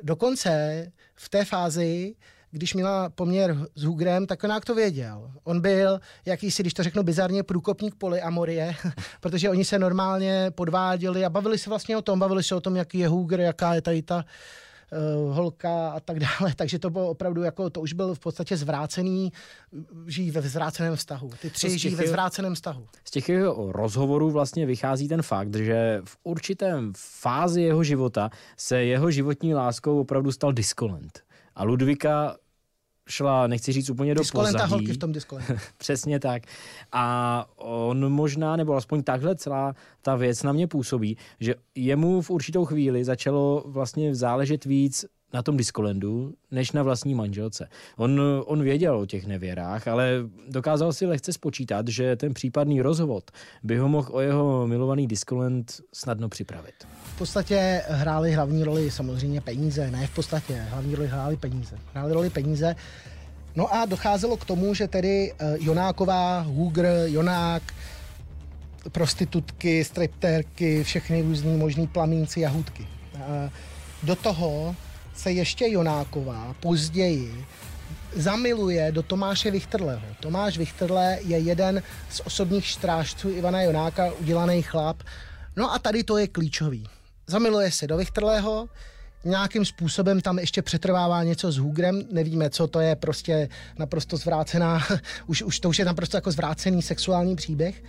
[0.03, 2.15] Dokonce v té fázi
[2.53, 5.31] když měla poměr s Hugrem, tak on to věděl.
[5.43, 8.75] On byl jakýsi, když to řeknu bizarně, průkopník polyamorie,
[9.19, 12.75] protože oni se normálně podváděli a bavili se vlastně o tom, bavili se o tom,
[12.75, 14.25] jaký je Hugr, jaká je tady ta
[15.32, 19.32] holka a tak dále, takže to bylo opravdu jako, to už byl v podstatě zvrácený,
[20.08, 21.29] žijí ve zvráceném vztahu.
[21.41, 22.88] Ty tři žijí ve zvráceném vztahu.
[23.03, 28.84] Z těch jeho rozhovorů vlastně vychází ten fakt, že v určitém fázi jeho života se
[28.84, 31.23] jeho životní láskou opravdu stal diskolent.
[31.56, 32.36] A Ludvika
[33.09, 34.71] šla, nechci říct úplně do Diskolenta pozadí.
[34.71, 35.53] holky v tom diskolenta.
[35.77, 36.43] Přesně tak.
[36.91, 42.29] A on možná, nebo aspoň takhle celá ta věc na mě působí, že jemu v
[42.29, 47.69] určitou chvíli začalo vlastně záležet víc na tom diskolendu, než na vlastní manželce.
[47.97, 50.09] On, on věděl o těch nevěrách, ale
[50.49, 53.31] dokázal si lehce spočítat, že ten případný rozvod
[53.63, 56.75] by ho mohl o jeho milovaný diskolend snadno připravit.
[57.03, 61.77] V podstatě hrály hlavní roli samozřejmě peníze, ne v podstatě, hlavní roli hrály peníze.
[61.93, 62.75] Hrály roli peníze,
[63.55, 67.63] No a docházelo k tomu, že tedy eh, Jonáková, Hugr, Jonák,
[68.91, 72.87] prostitutky, striptérky, všechny různý možný plamínci, jahůdky.
[74.03, 74.75] Do toho
[75.15, 77.45] se ještě Jonáková později
[78.15, 80.02] zamiluje do Tomáše Vichtrleho.
[80.19, 85.04] Tomáš Vichtrle je jeden z osobních strážců Ivana Jonáka, udělaný chlap.
[85.56, 86.88] No a tady to je klíčový.
[87.28, 88.69] Zamiluje se do Vichtrleho,
[89.23, 93.49] nějakým způsobem tam ještě přetrvává něco s Hugrem, nevíme, co to je, prostě
[93.80, 94.82] naprosto zvrácená,
[95.28, 97.84] už, už to už je naprosto jako zvrácený sexuální příběh.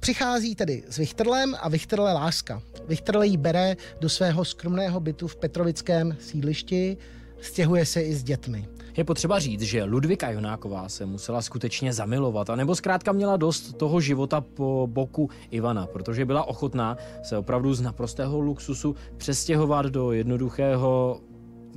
[0.00, 2.62] Přichází tedy s Vichtrlem a Vichtrle láska.
[2.88, 6.96] Vichtrle ji bere do svého skromného bytu v Petrovickém sídlišti,
[7.40, 8.68] stěhuje se i s dětmi.
[8.96, 14.00] Je potřeba říct, že Ludvika Jonáková se musela skutečně zamilovat, anebo zkrátka měla dost toho
[14.00, 21.20] života po boku Ivana, protože byla ochotná se opravdu z naprostého luxusu přestěhovat do jednoduchého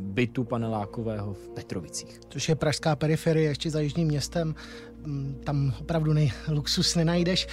[0.02, 2.20] bytu panelákového v Petrovicích.
[2.30, 4.56] Což je pražská periferie ještě za jižním městem.
[5.06, 7.48] Mm, tam opravdu nej, luxus nenajdeš.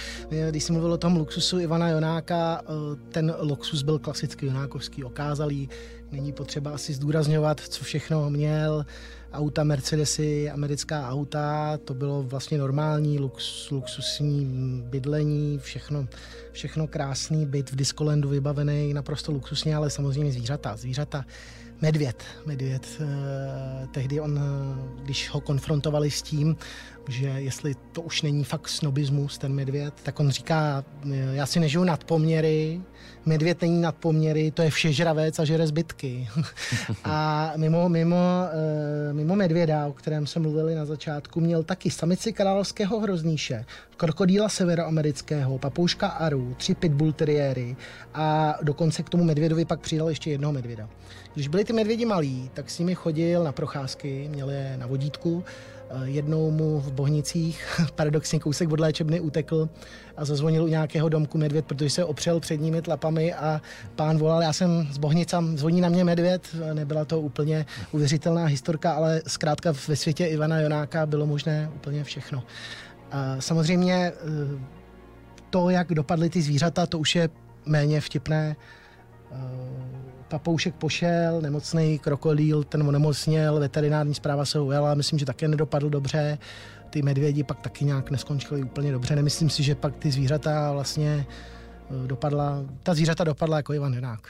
[0.49, 5.69] Když jsi mluvil o tom luxusu Ivana Jonáka, eh, ten luxus byl klasicky jonákovský, okázalý.
[6.11, 8.85] Není potřeba asi zdůrazňovat, co všechno měl.
[9.33, 14.45] Auta, Mercedesy, americká auta, to bylo vlastně normální lux, luxusní
[14.85, 16.07] bydlení, všechno,
[16.51, 20.75] všechno krásný byt v Diskolendu vybavený, naprosto luxusně, ale samozřejmě zvířata.
[20.75, 21.25] Zvířata
[21.81, 22.23] Medvěd.
[22.45, 22.87] Medvěd.
[23.01, 26.55] Eh, tehdy on, eh, když ho konfrontovali s tím,
[27.07, 31.59] že jestli to už není fakt snobismus, ten medvěd, tak on říká, eh, já si
[31.59, 32.81] nežiju nad poměry,
[33.29, 36.27] medvěd není nad poměry, to je všežravec a žere zbytky.
[37.03, 38.17] a mimo, mimo,
[39.11, 43.65] mimo medvěda, o kterém jsme mluvili na začátku, měl taky samici královského hrozníše,
[43.97, 47.75] krokodýla severoamerického, papouška aru, tři pitbull teriéry
[48.13, 50.89] a dokonce k tomu medvědovi pak přidal ještě jednoho medvěda.
[51.33, 55.43] Když byli ty medvědi malí, tak s nimi chodil na procházky, měl je na vodítku.
[55.91, 59.69] Eh, jednou mu v Bohnicích, paradoxně kousek od léčebny, utekl
[60.17, 63.61] a zazvonil u nějakého domku medvěd, protože se opřel před nimi tlapami a
[63.95, 66.55] pán volal, já jsem z Bohnicam, zvoní na mě medvěd.
[66.73, 72.43] Nebyla to úplně uvěřitelná historka, ale zkrátka ve světě Ivana Jonáka bylo možné úplně všechno.
[73.11, 74.13] A samozřejmě eh,
[75.49, 77.29] to, jak dopadly ty zvířata, to už je
[77.65, 78.55] méně vtipné
[79.31, 79.98] eh,
[80.29, 86.37] papoušek pošel, nemocný krokodýl, ten onemocněl, veterinární zpráva se ujala, myslím, že také nedopadl dobře.
[86.89, 89.15] Ty medvědi pak taky nějak neskončily úplně dobře.
[89.15, 94.27] Nemyslím si, že pak ty zvířata vlastně eh, dopadla, ta zvířata dopadla jako Ivan Henák.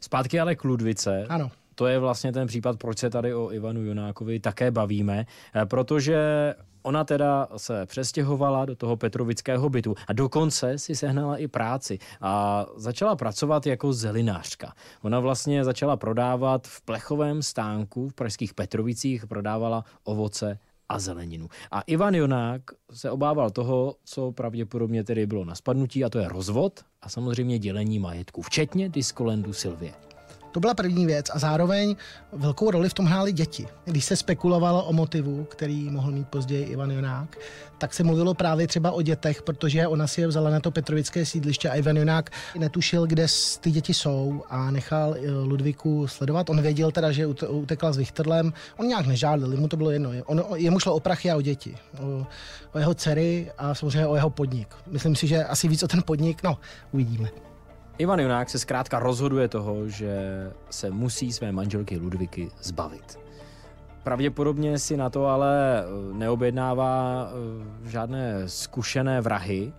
[0.00, 1.26] Zpátky ale k Ludvice.
[1.28, 1.50] Ano.
[1.74, 6.54] to je vlastně ten případ, proč se tady o Ivanu Junákovi také bavíme, eh, protože
[6.86, 12.66] Ona teda se přestěhovala do toho petrovického bytu a dokonce si sehnala i práci a
[12.76, 14.74] začala pracovat jako zelinářka.
[15.02, 21.48] Ona vlastně začala prodávat v plechovém stánku v pražských Petrovicích, prodávala ovoce a zeleninu.
[21.70, 26.28] A Ivan Jonák se obával toho, co pravděpodobně tedy bylo na spadnutí, a to je
[26.28, 30.03] rozvod a samozřejmě dělení majetku, včetně diskolendu Silvie.
[30.54, 31.96] To byla první věc a zároveň
[32.32, 33.66] velkou roli v tom hrály děti.
[33.84, 37.36] Když se spekulovalo o motivu, který mohl mít později Ivan Jonák,
[37.78, 41.26] tak se mluvilo právě třeba o dětech, protože ona si je vzala na to Petrovické
[41.26, 43.26] sídliště a Ivan Jonák netušil, kde
[43.60, 46.50] ty děti jsou a nechal eh, Ludvíku sledovat.
[46.50, 48.52] On věděl teda, že utekla s Vichterlem.
[48.76, 50.10] On nějak nežádal, mu to bylo jedno.
[50.26, 51.76] On, jemu šlo o prachy a o děti.
[52.00, 52.26] O,
[52.72, 54.74] o jeho dcery a samozřejmě o jeho podnik.
[54.86, 56.58] Myslím si, že asi víc o ten podnik, no,
[56.92, 57.53] uvidíme.
[57.98, 60.16] Ivan Junák se zkrátka rozhoduje toho, že
[60.70, 63.18] se musí své manželky Ludviky zbavit.
[64.02, 67.28] Pravděpodobně si na to ale eh, neobjednává
[67.84, 69.72] eh, žádné zkušené vrahy,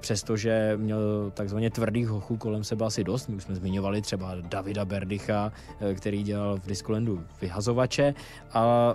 [0.00, 3.28] přestože měl takzvaně tvrdých hochů kolem sebe asi dost.
[3.28, 8.14] My už jsme zmiňovali třeba Davida Berdycha, eh, který dělal v Diskolendu vyhazovače.
[8.52, 8.94] A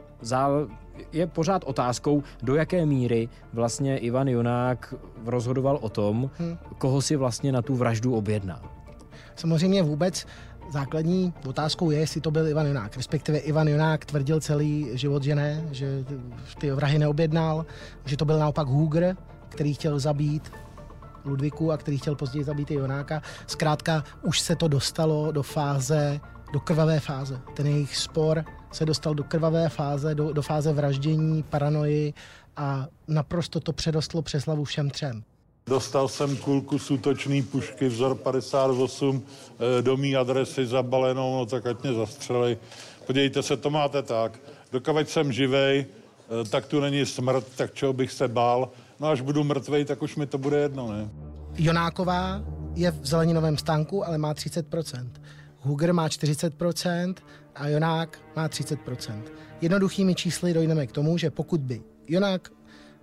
[1.11, 4.93] je pořád otázkou, do jaké míry vlastně Ivan Junák
[5.25, 6.57] rozhodoval o tom, hmm.
[6.77, 8.61] koho si vlastně na tu vraždu objednal.
[9.35, 10.25] Samozřejmě vůbec
[10.71, 12.97] základní otázkou je, jestli to byl Ivan Jonák.
[12.97, 16.05] Respektive Ivan Jonák tvrdil celý život, že ne, že
[16.57, 17.65] ty vrahy neobjednal,
[18.05, 19.17] že to byl naopak Hooger,
[19.49, 20.51] který chtěl zabít
[21.25, 23.21] Ludviku a který chtěl později zabít i Jonáka.
[23.47, 26.19] Zkrátka už se to dostalo do fáze,
[26.53, 27.39] do krvavé fáze.
[27.53, 32.13] Ten jejich spor se dostal do krvavé fáze, do, do fáze vraždění, paranoji
[32.57, 35.23] a naprosto to předostlo přes hlavu všem třem.
[35.67, 41.65] Dostal jsem kulku z útočný pušky vzor 58 eh, do mý adresy zabalenou, no tak
[41.65, 42.57] ať mě zastřeli.
[43.07, 44.39] Podívejte se, to máte tak.
[44.71, 48.69] Dokavať jsem živej, eh, tak tu není smrt, tak čeho bych se bál.
[48.99, 51.09] No až budu mrtvej, tak už mi to bude jedno, ne?
[51.57, 52.41] Jonáková
[52.75, 55.09] je v zeleninovém stánku, ale má 30%.
[55.63, 57.15] Huger má 40%
[57.55, 59.23] a Jonák má 30%.
[59.61, 62.51] Jednoduchými čísly dojdeme k tomu, že pokud by Jonák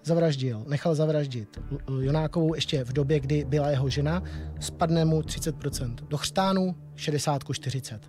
[0.04, 1.60] zavraždil, nechal zavraždit
[2.00, 4.22] Jonákovou ještě v době, kdy byla jeho žena,
[4.60, 5.94] spadne mu 30%.
[6.08, 8.08] Do chřtánu 60 40.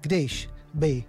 [0.00, 1.04] Když by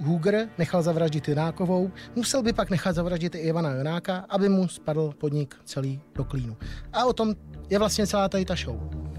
[0.00, 5.14] Huger nechal zavraždit Jonákovou, musel by pak nechat zavraždit i Ivana Jonáka, aby mu spadl
[5.18, 6.56] podnik celý do klínu.
[6.92, 7.34] A o tom
[7.70, 9.11] je vlastně celá tady ta show.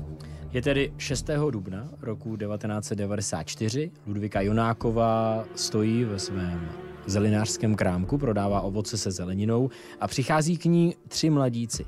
[0.53, 1.29] Je tedy 6.
[1.51, 3.91] dubna roku 1994.
[4.07, 6.69] Ludvika Jonáková stojí ve svém
[7.05, 11.85] zelinářském krámku, prodává ovoce se zeleninou a přichází k ní tři mladíci.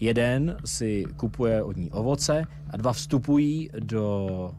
[0.00, 4.50] Jeden si kupuje od ní ovoce a dva vstupují do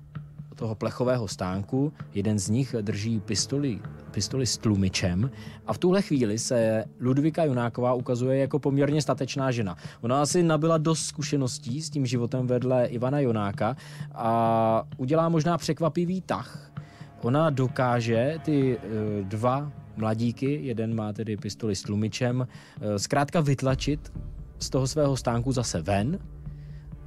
[0.56, 1.94] toho plechového stánku.
[2.14, 3.80] Jeden z nich drží pistoli,
[4.12, 5.32] pistoli s tlumičem
[5.68, 9.76] a v tuhle chvíli se Ludvika Junáková ukazuje jako poměrně statečná žena.
[10.02, 13.76] Ona asi nabila dost zkušeností s tím životem vedle Ivana Jonáka
[14.14, 16.72] a udělá možná překvapivý tah.
[17.22, 18.80] Ona dokáže ty e,
[19.24, 22.48] dva mladíky, jeden má tedy pistoli s tlumičem,
[22.82, 24.14] e, zkrátka vytlačit
[24.60, 26.20] z toho svého stánku zase ven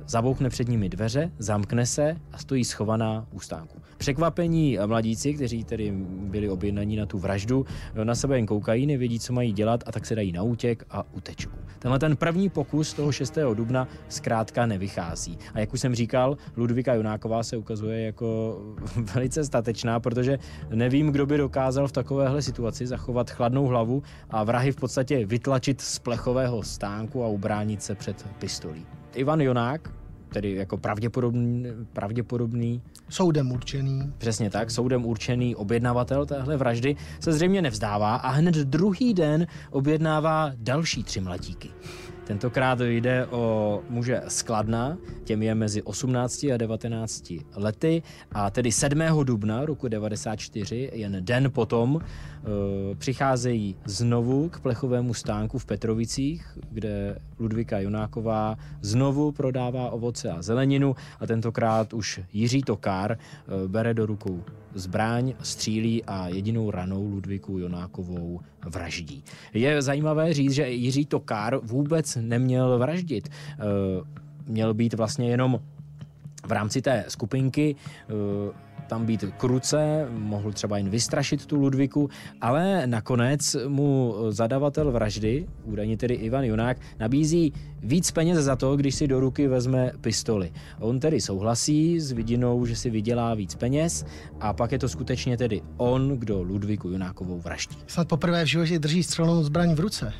[0.08, 3.78] Zabouchne před nimi dveře, zamkne se a stojí schovaná u stánku.
[3.98, 7.66] Překvapení mladíci, kteří tedy byli objednaní na tu vraždu,
[8.04, 11.04] na sebe jen koukají, nevědí, co mají dělat a tak se dají na útěk a
[11.12, 11.50] utečou.
[11.78, 13.38] Tenhle ten první pokus toho 6.
[13.54, 15.38] dubna zkrátka nevychází.
[15.54, 18.58] A jak už jsem říkal, Ludvika Junáková se ukazuje jako
[19.14, 20.38] velice statečná, protože
[20.70, 25.80] nevím, kdo by dokázal v takovéhle situaci zachovat chladnou hlavu a vrahy v podstatě vytlačit
[25.80, 28.86] z plechového stánku a ubránit se před pistolí.
[29.14, 29.90] Ivan Jonák,
[30.28, 34.12] tedy jako pravděpodobný, pravděpodobný soudem určený.
[34.18, 40.52] Přesně tak, soudem určený objednavatel téhle vraždy se zřejmě nevzdává a hned druhý den objednává
[40.56, 41.70] další tři mladíky.
[42.24, 49.00] Tentokrát jde o muže Skladna, těm je mezi 18 a 19 lety a tedy 7.
[49.24, 52.00] dubna roku 94, jen den potom,
[52.98, 60.96] přicházejí znovu k plechovému stánku v Petrovicích, kde Ludvika Jonáková znovu prodává ovoce a zeleninu
[61.20, 63.18] a tentokrát už Jiří Tokár e,
[63.68, 69.24] bere do rukou zbraň, střílí a jedinou ranou Ludviku Jonákovou vraždí.
[69.54, 73.28] Je zajímavé říct, že Jiří Tokár vůbec neměl vraždit.
[73.28, 73.32] E,
[74.46, 75.60] měl být vlastně jenom
[76.46, 77.76] v rámci té skupinky
[78.88, 85.96] tam být kruce, mohl třeba jen vystrašit tu Ludviku, ale nakonec mu zadavatel vraždy, údajně
[85.96, 90.52] tedy Ivan Junák, nabízí víc peněz za to, když si do ruky vezme pistoli.
[90.80, 94.04] On tedy souhlasí s vidinou, že si vydělá víc peněz
[94.40, 97.76] a pak je to skutečně tedy on, kdo Ludviku Junákovou vraždí.
[97.86, 100.12] Snad poprvé v životě drží střelnou zbraň v ruce.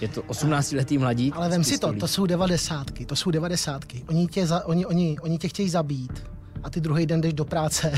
[0.00, 1.36] Je to 18-letý mladík.
[1.36, 4.04] Ale vem si to, to jsou devadesátky, to jsou devadesátky.
[4.08, 6.24] Oni tě, za, oni, oni, oni tě chtějí zabít
[6.64, 7.92] a ty druhý den jdeš do práce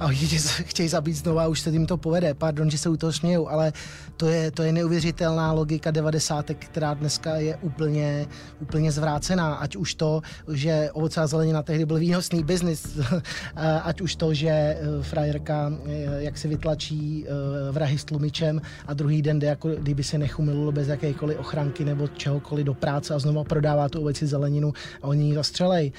[0.00, 2.34] a oni tě chtějí zabít znovu a už se jim to povede.
[2.34, 3.72] Pardon, že se u toho smějou, ale
[4.16, 8.26] to je, to je neuvěřitelná logika devadesátek, která dneska je úplně,
[8.60, 9.54] úplně zvrácená.
[9.54, 12.98] Ať už to, že ovoce a zelenina tehdy byl výnosný biznis,
[13.82, 18.94] ať už to, že eh, frajerka eh, jak se vytlačí eh, vrahy s tlumičem a
[18.94, 23.18] druhý den jde, jako kdyby se nechumilo bez jakékoliv ochranky nebo čehokoliv do práce a
[23.18, 25.92] znovu prodává tu ovoci zeleninu a oni ji zastřelej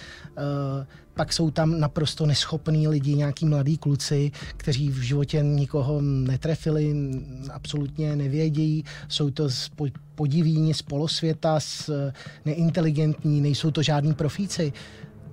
[1.18, 6.96] pak jsou tam naprosto neschopní lidi, nějaký mladí kluci, kteří v životě nikoho netrefili,
[7.54, 9.50] absolutně nevědějí, jsou to
[10.16, 11.90] podivíni z polosvěta, z
[12.46, 14.74] neinteligentní, nejsou to žádní profíci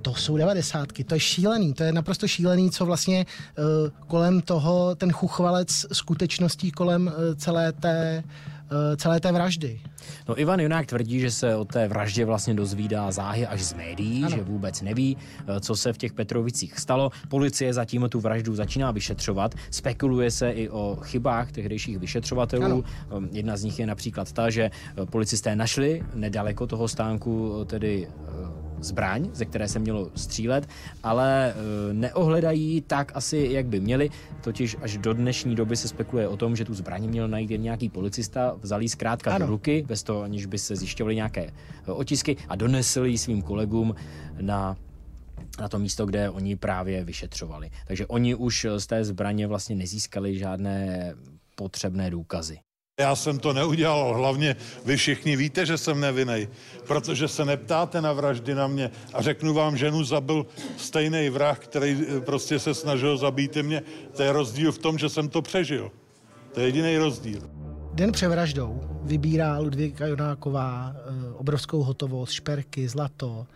[0.02, 3.26] to jsou devadesátky, to je šílený, to je naprosto šílený, co vlastně
[3.58, 3.64] uh,
[4.06, 9.80] kolem toho, ten chuchvalec skutečností kolem uh, celé té uh, celé té vraždy.
[10.28, 14.24] No Ivan Junák tvrdí, že se o té vraždě vlastně dozvídá záhy až z médií,
[14.24, 14.36] ano.
[14.36, 17.10] že vůbec neví, eh, co se v těch Petrovicích stalo.
[17.28, 19.54] Policie zatím tu vraždu začíná vyšetřovat.
[19.70, 22.64] Spekuluje se i o chybách tehdejších vyšetřovatelů.
[22.64, 22.82] Ano.
[23.16, 28.08] Ehm, jedna z nich je například ta, že eh, policisté našli nedaleko toho stánku tedy
[28.84, 30.68] zbraň, ze které se mělo střílet,
[31.02, 31.54] ale e,
[31.92, 34.10] neohledají tak asi, jak by měli.
[34.40, 37.62] Totiž až do dnešní doby se spekuluje o tom, že tu zbraň měl najít jen
[37.62, 39.46] nějaký policista, vzal ji zkrátka ano.
[39.46, 41.52] do ruky, bez toho, aniž by se zjišťovaly nějaké e,
[41.92, 43.94] otisky a donesl ji svým kolegům
[44.40, 44.76] na
[45.60, 47.70] na to místo, kde oni právě vyšetřovali.
[47.86, 51.14] Takže oni už z té zbraně vlastně nezískali žádné
[51.54, 52.58] potřebné důkazy.
[53.00, 56.48] Já jsem to neudělal, hlavně vy všichni víte, že jsem nevinej,
[56.86, 62.06] protože se neptáte na vraždy na mě a řeknu vám, ženu zabil stejný vrah, který
[62.08, 63.82] eh, prostě se snažil zabít i mě.
[64.16, 65.90] To je rozdíl v tom, že jsem to přežil.
[66.52, 67.40] To je jediný rozdíl.
[67.92, 73.46] Den před vraždou vybírá Ludvíka Jonáková eh, obrovskou hotovost, šperky, zlato,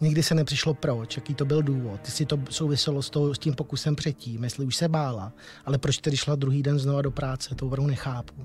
[0.00, 3.54] Nikdy se nepřišlo proč, jaký to byl důvod, jestli to souviselo s, to, s tím
[3.54, 5.32] pokusem předtím, jestli už se bála,
[5.64, 8.42] ale proč tedy šla druhý den znova do práce, to opravdu nechápu.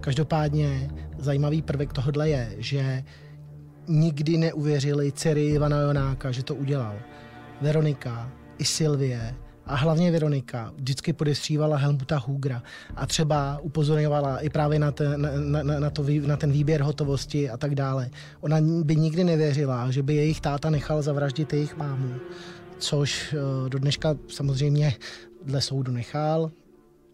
[0.00, 3.04] Každopádně zajímavý prvek tohohle je, že
[3.88, 6.98] nikdy neuvěřili dcery Ivana Jonáka, že to udělal.
[7.60, 9.34] Veronika i Sylvie
[9.66, 12.62] a hlavně Veronika vždycky podestřívala Helmuta Hugra
[12.96, 15.22] a třeba upozorňovala i právě na ten,
[15.52, 18.10] na, na, na, to, na ten výběr hotovosti a tak dále.
[18.40, 22.14] Ona by nikdy nevěřila, že by jejich táta nechal zavraždit jejich mámu,
[22.78, 24.94] což eh, do dneška samozřejmě
[25.44, 26.50] dle soudu nechal,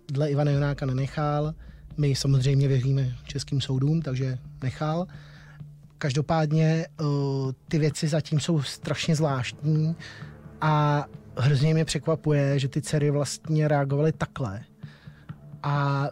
[0.09, 1.55] dle Ivana Jonáka nenechal,
[1.97, 5.07] my samozřejmě věříme českým soudům, takže nechal.
[5.99, 7.05] Každopádně eh,
[7.69, 9.97] ty věci zatím jsou strašně zvláštní
[10.61, 11.05] a
[11.37, 14.61] hrozně mě překvapuje, že ty dcery vlastně reagovaly takhle.
[15.63, 16.07] A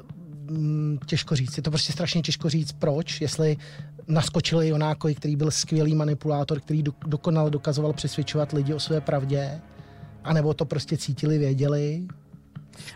[0.50, 3.56] mm, těžko říct, je to prostě strašně těžko říct, proč, jestli
[4.08, 9.60] naskočili Jonákovi, který byl skvělý manipulátor, který do, dokonale dokazoval přesvědčovat lidi o své pravdě,
[10.24, 12.06] anebo to prostě cítili, věděli,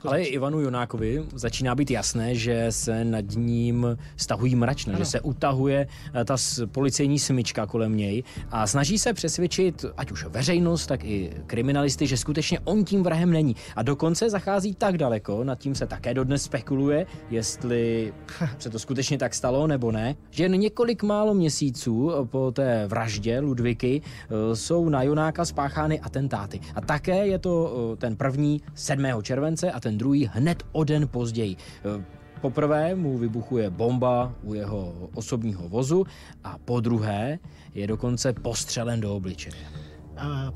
[0.05, 4.99] ale Ivanu Jonákovi začíná být jasné, že se nad ním stahují mračna, ano.
[4.99, 10.25] že se utahuje eh, ta policejní smyčka kolem něj a snaží se přesvědčit ať už
[10.25, 13.57] veřejnost, tak i kriminalisty, že skutečně on tím vrahem není.
[13.77, 18.13] A dokonce zachází tak daleko, nad tím se také dodnes spekuluje, jestli
[18.59, 23.41] se to skutečně tak stalo nebo ne, že jen několik málo měsíců po té vraždě
[23.41, 26.61] Ludviky eh, jsou na Jonáka spáchány atentáty.
[26.75, 29.07] A také je to eh, ten první 7.
[29.23, 31.57] července a ten druhý hned o den později.
[31.57, 32.05] E,
[32.41, 36.05] poprvé mu vybuchuje bomba u jeho osobního vozu
[36.45, 37.39] a po druhé
[37.75, 39.55] je dokonce postřelen do obličeje.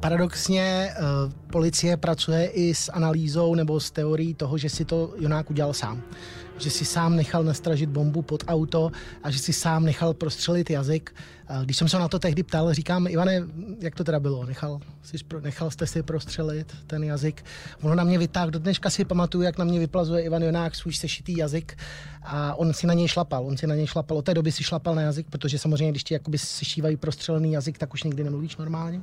[0.00, 0.94] Paradoxně e,
[1.52, 6.02] policie pracuje i s analýzou nebo s teorií toho, že si to Jonák udělal sám
[6.59, 8.90] že si sám nechal nastražit bombu pod auto
[9.23, 11.14] a že si sám nechal prostřelit jazyk.
[11.64, 13.42] Když jsem se na to tehdy ptal, říkám, Ivane,
[13.81, 14.47] jak to teda bylo?
[14.47, 17.45] Nechal, jsi, nechal jste si prostřelit ten jazyk?
[17.83, 20.92] Ono na mě vytáhl, do dneška si pamatuju, jak na mě vyplazuje Ivan Jonák svůj
[20.92, 21.79] sešitý jazyk
[22.23, 23.47] a on si na něj šlapal.
[23.47, 24.19] On si na něj šlapal.
[24.19, 27.79] Od té doby si šlapal na jazyk, protože samozřejmě, když ti jakoby sešívají prostřelený jazyk,
[27.79, 29.03] tak už nikdy nemluvíš normálně.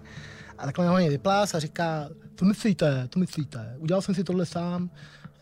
[0.57, 4.45] A takhle na mě vyplás a říká, to myslíte, to myslíte, udělal jsem si tohle
[4.45, 4.89] sám.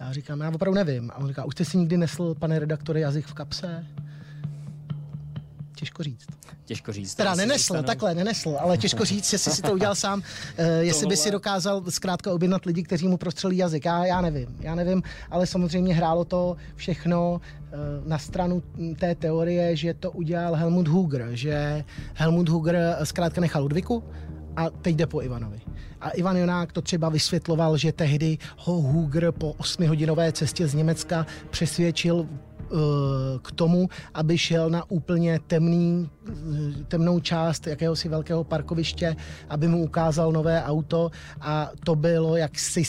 [0.01, 1.11] Já říkám, já opravdu nevím.
[1.11, 3.85] A on říká, už jste si nikdy nesl, pane redaktore, jazyk v kapse?
[5.81, 6.27] těžko říct.
[6.65, 7.15] Těžko říct.
[7.15, 7.83] Teda nenesl, dostanou...
[7.83, 11.83] takhle, nenesl, ale těžko říct, jestli si to udělal sám, uh, jestli by si dokázal
[11.89, 13.85] zkrátka objednat lidi, kteří mu prostřelí jazyk.
[13.85, 18.63] Já, já nevím, já nevím, ale samozřejmě hrálo to všechno uh, na stranu
[18.99, 21.83] té teorie, že to udělal Helmut Huger, že
[22.13, 24.03] Helmut Huger zkrátka nechal Ludviku
[24.55, 25.61] a teď jde po Ivanovi.
[26.01, 31.25] A Ivan Jonák to třeba vysvětloval, že tehdy ho Huger po 8-hodinové cestě z Německa
[31.49, 32.75] přesvědčil eh,
[33.41, 39.15] k tomu, aby šel na úplně temný, eh, temnou část jakéhosi velkého parkoviště,
[39.49, 42.83] aby mu ukázal nové auto a to bylo jaksi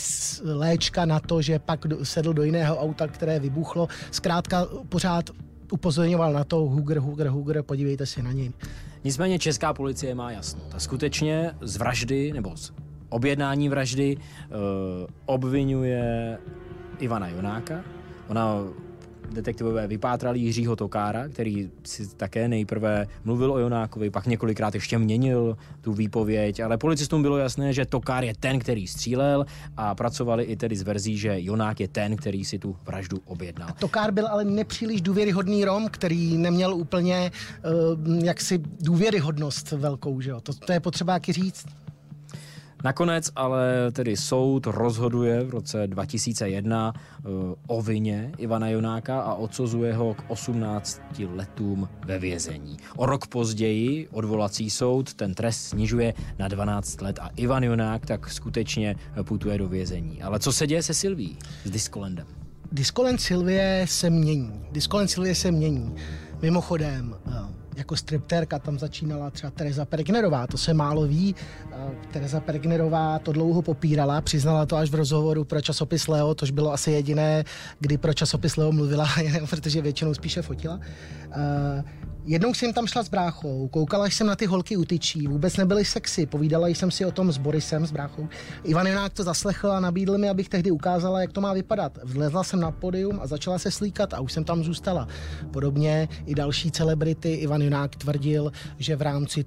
[0.44, 3.88] léčka na to, že pak sedl do jiného auta, které vybuchlo.
[4.10, 5.30] Zkrátka pořád
[5.72, 8.52] upozorňoval na to Huger, Huger, Huger, podívejte se na něj.
[9.04, 10.60] Nicméně česká policie má jasno.
[10.68, 12.72] Ta skutečně z vraždy nebo z
[13.08, 14.22] objednání vraždy uh,
[15.26, 16.38] obvinuje
[16.98, 17.80] Ivana Jonáka.
[18.28, 18.54] Ona
[19.32, 25.56] detektivové vypátrali Jiřího Tokára, který si také nejprve mluvil o Jonákovi, pak několikrát ještě měnil
[25.80, 30.56] tu výpověď, ale policistům bylo jasné, že Tokár je ten, který střílel a pracovali i
[30.56, 33.68] tedy s verzí, že Jonák je ten, který si tu vraždu objednal.
[33.68, 37.30] A Tokár byl ale nepříliš důvěryhodný Rom, který neměl úplně
[38.04, 40.40] uh, jaksi důvěryhodnost velkou, že jo?
[40.40, 41.66] To, to je potřeba jaký říct.
[42.84, 49.34] Nakonec ale tedy soud rozhoduje v roce 2001 uh, eh, o vině Ivana Jonáka a
[49.34, 51.02] odsuzuje ho k 18
[51.34, 52.76] letům ve vězení.
[52.96, 58.30] O rok později odvolací soud ten trest snižuje na 12 let a Ivan Jonák tak
[58.30, 60.22] skutečně putuje do vězení.
[60.22, 62.26] Ale co se děje se Silví, s Diskolendem?
[62.72, 64.60] Diskolend Silvie se mění.
[64.72, 65.94] Diskolend Silvie se mění.
[66.42, 71.34] Mimochodem, uh, jako striptérka tam začínala třeba Teresa Pergnerová, to se málo ví.
[72.10, 76.72] Teresa Pergnerová to dlouho popírala, přiznala to až v rozhovoru pro časopis Leo, tož bylo
[76.72, 77.44] asi jediné,
[77.80, 79.08] kdy pro časopis Leo mluvila,
[79.50, 80.80] protože většinou spíše fotila.
[82.24, 85.84] Jednou jsem tam šla s bráchou, koukala jsem na ty holky u tyčí, vůbec nebyly
[85.84, 88.28] sexy, povídala jsem si o tom s Borisem, s bráchou.
[88.64, 91.98] Ivan Jonák to zaslechl a nabídl mi, abych tehdy ukázala, jak to má vypadat.
[92.04, 95.08] Vlezla jsem na podium a začala se slíkat a už jsem tam zůstala.
[95.50, 99.44] Podobně i další celebrity Ivan Junák tvrdil, že v rámci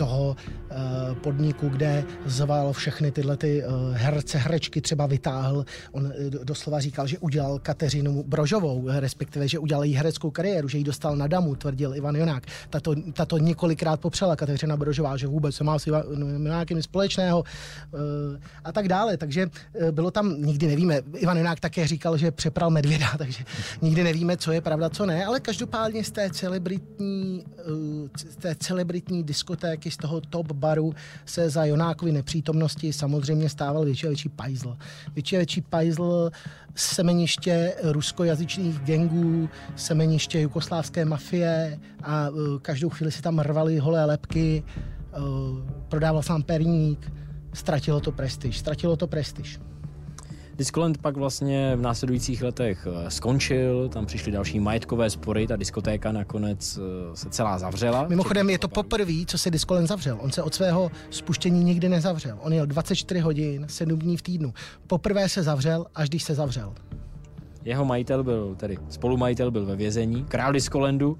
[0.00, 5.64] toho uh, podniku, kde zval všechny tyhle ty uh, herce, herečky třeba vytáhl.
[5.92, 6.12] On uh,
[6.44, 11.16] doslova říkal, že udělal Kateřinu Brožovou, respektive, že udělal jí hereckou kariéru, že ji dostal
[11.16, 12.42] na damu, tvrdil Ivan Jonák.
[12.70, 17.44] Tato, tato několikrát popřela Kateřina Brožová, že vůbec se má s Ivanem Jonákem společného
[18.64, 19.16] a tak dále.
[19.16, 19.50] Takže
[19.90, 23.44] bylo tam, nikdy nevíme, Ivan Jonák také říkal, že přepral medvěda, takže
[23.82, 27.44] nikdy nevíme, co je pravda, co ne, ale každopádně z té celebritní,
[28.16, 34.06] z té celebritní diskotéky z toho top baru se za Jonákovi nepřítomnosti samozřejmě stával větší
[34.06, 34.76] a větší pajzl.
[35.14, 36.30] Větší a větší pajzl
[36.74, 44.62] semeniště ruskojazyčných gengů, semeniště jugoslávské mafie a uh, každou chvíli si tam rvali holé lepky,
[45.18, 45.24] uh,
[45.88, 47.12] prodával sám perník,
[47.54, 49.60] ztratilo to prestiž, ztratilo to prestiž.
[50.58, 56.12] Discoland pak vlastně v následujících letech eh, skončil, tam přišly další majetkové spory, ta diskotéka
[56.12, 58.08] nakonec eh, se celá zavřela.
[58.08, 60.18] Mimochodem je to poprvé, co se Discoland zavřel.
[60.20, 62.38] On se od svého spuštění nikdy nezavřel.
[62.40, 64.54] On jel 24 hodin, 7 dní v týdnu.
[64.86, 66.74] Poprvé se zavřel, až když se zavřel.
[67.64, 71.18] Jeho majitel byl, tedy spolumajitel byl ve vězení, král Diskolendu,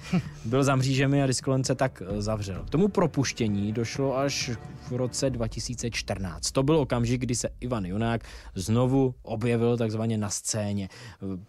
[0.44, 2.64] byl za mřížemi a Diskolend se tak eh, zavřel.
[2.64, 4.50] K tomu propuštění došlo až
[4.88, 6.50] v roce 2014.
[6.50, 8.20] To byl okamžik, kdy se Ivan Junák
[8.54, 10.88] znovu objevil takzvaně na scéně
[11.22, 11.40] eh,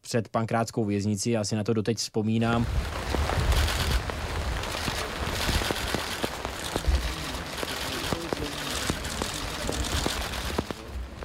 [0.00, 2.66] před pankrátskou věznicí, já si na to doteď vzpomínám.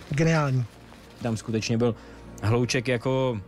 [0.09, 0.65] Geniální.
[1.21, 1.95] Tam skutečně byl
[2.43, 3.41] hlouček jako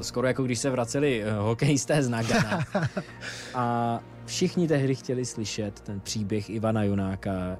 [0.00, 2.64] skoro jako když se vraceli eh, hokejisté z Nagana.
[3.54, 7.58] A všichni tehdy chtěli slyšet ten příběh Ivana Junáka,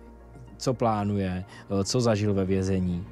[0.57, 1.45] co plánuje,
[1.81, 3.07] eh, co zažil ve vězení.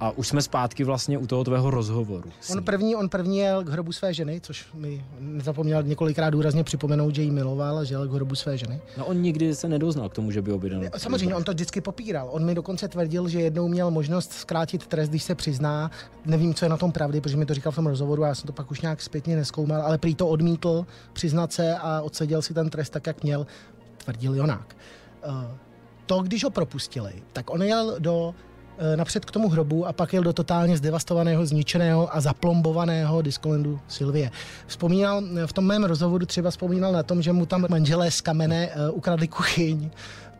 [0.00, 2.30] A už jsme zpátky vlastně u toho tvého rozhovoru.
[2.52, 7.14] On první, on první jel k hrobu své ženy, což mi nezapomněl několikrát důrazně připomenout,
[7.14, 8.80] že jí miloval, že jel k hrobu své ženy.
[8.98, 10.82] No on nikdy se nedoznal k tomu, že by objednal.
[10.96, 12.28] Samozřejmě, on to vždycky popíral.
[12.30, 15.90] On mi dokonce tvrdil, že jednou měl možnost zkrátit trest, když se přizná.
[16.24, 18.34] Nevím, co je na tom pravdy, protože mi to říkal v tom rozhovoru a já
[18.34, 22.42] jsem to pak už nějak zpětně neskoumal, ale prý to odmítl přiznat se a odseděl
[22.42, 23.46] si ten trest tak, jak měl,
[24.04, 24.76] tvrdil Jonák.
[25.22, 25.58] Eh,
[26.06, 28.34] to, když ho propustili, tak on jel do
[28.96, 34.30] napřed k tomu hrobu a pak jel do totálně zdevastovaného, zničeného a zaplombovaného diskolendu Silvie.
[34.66, 38.68] Vzpomínal, v tom mém rozhovoru třeba vzpomínal na tom, že mu tam manželé z kamene
[38.68, 39.90] uh, ukradli kuchyň,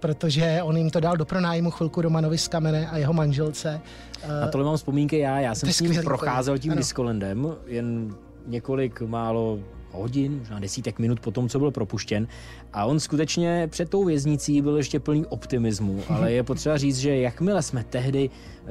[0.01, 3.81] protože on jim to dal do pronájmu chvilku Romanovi z kamene a jeho manželce.
[4.25, 6.79] Uh, tohle mám vzpomínky já, já jsem s ním procházel tím ano.
[6.79, 8.15] diskolendem, jen
[8.47, 9.59] několik málo
[9.95, 12.29] hodin, možná desítek minut po tom, co byl propuštěn.
[12.73, 17.17] A on skutečně před tou věznicí byl ještě plný optimismu, ale je potřeba říct, že
[17.17, 18.69] jakmile jsme tehdy eh,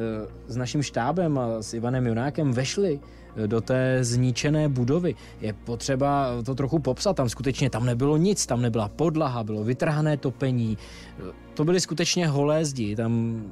[0.48, 3.00] s naším štábem a s Ivanem Junákem vešli
[3.36, 5.16] eh, do té zničené budovy.
[5.42, 7.16] Je potřeba to trochu popsat.
[7.16, 10.78] Tam skutečně tam nebylo nic, tam nebyla podlaha, bylo vytrhané topení.
[11.54, 13.44] To byly skutečně holé zdi, tam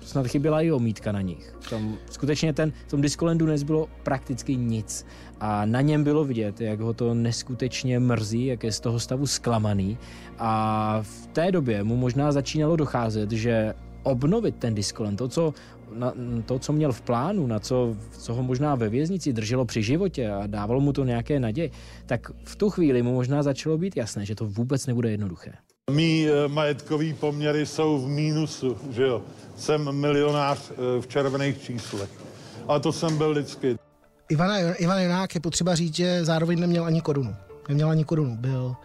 [0.00, 1.54] snad chyběla i omítka na nich.
[1.70, 5.06] Tam skutečně ten, v tom Discolandu nezbylo prakticky nic.
[5.40, 9.26] A na něm bylo vidět, jak ho to neskutečně mrzí, jak je z toho stavu
[9.26, 9.98] zklamaný.
[10.38, 15.54] A v té době mu možná začínalo docházet, že obnovit ten Discoland, to, co
[15.94, 16.12] na
[16.46, 20.30] to, co měl v plánu, na co, co ho možná ve věznici drželo při životě
[20.30, 21.70] a dávalo mu to nějaké naděje,
[22.06, 25.52] tak v tu chvíli mu možná začalo být jasné, že to vůbec nebude jednoduché.
[25.90, 29.22] Mí eh, majetkový poměry jsou v mínusu, že jo.
[29.56, 32.10] Jsem milionář eh, v červených číslech.
[32.68, 33.78] A to jsem byl vždycky.
[34.28, 37.34] Ivana, Ivan Jonák je potřeba říct, že zároveň neměl ani korunu.
[37.68, 38.36] Neměl ani korunu.
[38.36, 38.76] Byl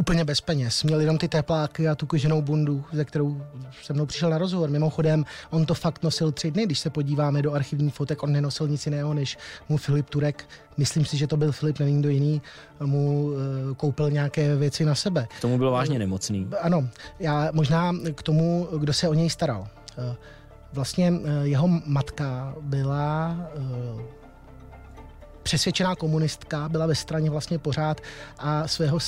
[0.00, 0.84] úplně bez peněz.
[0.84, 3.42] Měl jenom ty tepláky a tu koženou bundu, ze kterou
[3.82, 4.70] se mnou přišel na rozhovor.
[4.70, 6.66] Mimochodem, on to fakt nosil tři dny.
[6.66, 9.38] Když se podíváme do archivních fotek, on nenosil nic jiného, než
[9.68, 12.42] mu Filip Turek, myslím si, že to byl Filip, nevím kdo jiný,
[12.84, 13.34] mu uh,
[13.76, 15.28] koupil nějaké věci na sebe.
[15.38, 16.48] K tomu byl vážně nemocný.
[16.60, 16.88] Ano,
[17.18, 19.60] já možná k tomu, kdo se o něj staral.
[19.60, 20.14] Uh,
[20.72, 23.36] vlastně jeho matka byla
[25.50, 28.00] přesvědčená komunistka, byla ve straně vlastně pořád
[28.38, 28.98] a svého,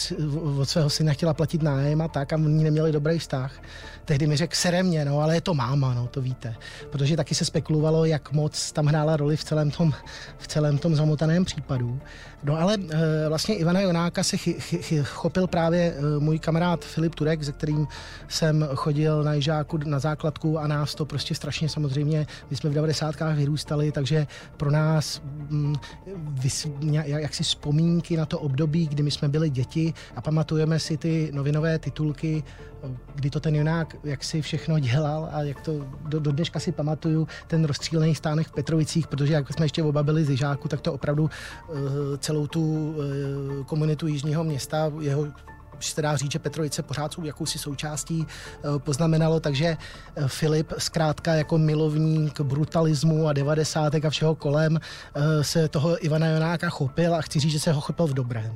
[0.61, 3.53] od svého syna chtěla platit nájem a tak a oni neměli dobrý vztah.
[4.05, 6.55] Tehdy mi řekl, sere mě, no, ale je to máma, no, to víte.
[6.91, 9.93] Protože taky se spekulovalo, jak moc tam hrála roli v celém tom,
[10.39, 12.01] v celém tom zamotaném případu.
[12.45, 16.85] No ale e, vlastně Ivana Jonáka se chy, chy, chy, chopil právě e, můj kamarád
[16.85, 17.87] Filip Turek, se kterým
[18.29, 22.75] jsem chodil na Jižáku na základku a nás to prostě strašně samozřejmě, my jsme v
[22.75, 23.15] 90.
[23.35, 24.27] vyrůstali, takže
[24.57, 25.75] pro nás mm,
[26.33, 26.69] vys,
[27.05, 31.79] jaksi vzpomínky na to období, kdy my jsme byli děti a pamatujeme si ty novinové
[31.79, 32.45] titulky,
[33.15, 36.73] kdy to ten Jonák jak si všechno dělal a jak to do, do dneška si
[36.73, 40.81] pamatuju ten rozstřílený stánek v Petrovicích, protože jak jsme ještě oba byli z Jižáku, tak
[40.81, 41.79] to opravdu uh,
[42.19, 45.27] celou tu uh, komunitu Jižního města, jeho
[45.91, 49.77] se dá říct, že Petrovice pořád jsou jakousi součástí, eh, poznamenalo, takže
[50.17, 54.81] eh, Filip zkrátka jako milovník brutalismu a devadesátek a všeho kolem
[55.15, 58.55] eh, se toho Ivana Jonáka chopil a chci říct, že se ho chopil v dobrém.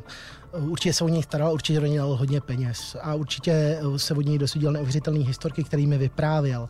[0.53, 4.27] Určitě se o něj staral, určitě do něj dal hodně peněz a určitě se od
[4.27, 6.69] něj dosudil neuvěřitelný historky, který mi vyprávěl.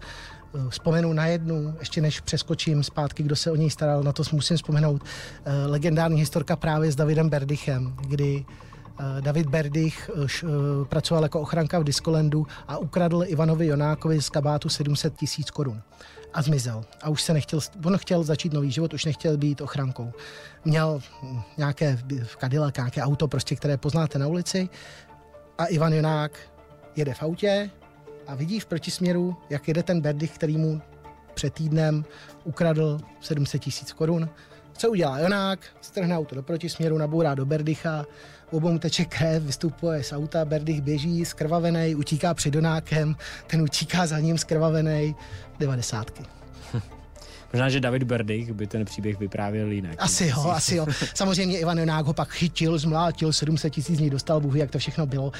[0.69, 4.57] Vzpomenu na jednu, ještě než přeskočím zpátky, kdo se o něj staral, na to musím
[4.57, 5.03] vzpomenout.
[5.67, 8.45] Legendární historka právě s Davidem Berdychem, kdy
[9.21, 10.49] David Berdych eh, eh,
[10.85, 15.83] pracoval jako ochranka v Diskolandu a ukradl Ivanovi Jonákovi z kabátu 700 tisíc korun
[16.35, 16.85] a zmizel.
[17.03, 20.13] A už se nechtěl, on chtěl začít nový život, už nechtěl být ochrankou.
[20.65, 24.69] Měl hm, nějaké v Cadillac, nějaké auto, prostě, které poznáte na ulici
[25.59, 26.33] a Ivan Jonák
[26.97, 27.71] jede v autě
[28.27, 30.83] a vidí v protisměru, jak jede ten Berdych, který mu
[31.35, 32.05] před týdnem
[32.45, 34.29] ukradl 700 tisíc korun.
[34.77, 35.59] Co udělá Jonák?
[35.81, 38.07] Strhne auto do protisměru, nabourá do Berdycha,
[38.51, 43.17] obou teče krev, vystupuje z auta, Berdych běží skrvavený, utíká před Donákem,
[43.47, 45.15] ten utíká za ním skrvavený,
[45.59, 46.23] devadesátky.
[47.53, 49.95] Možná, že David Berdych by ten příběh vyprávěl jinak.
[49.99, 50.87] Asi jo, asi jo.
[51.15, 54.79] Samozřejmě Ivan Jonák ho pak chytil, zmlátil, 700 tisíc z ní dostal, Bůh jak to
[54.79, 55.33] všechno bylo.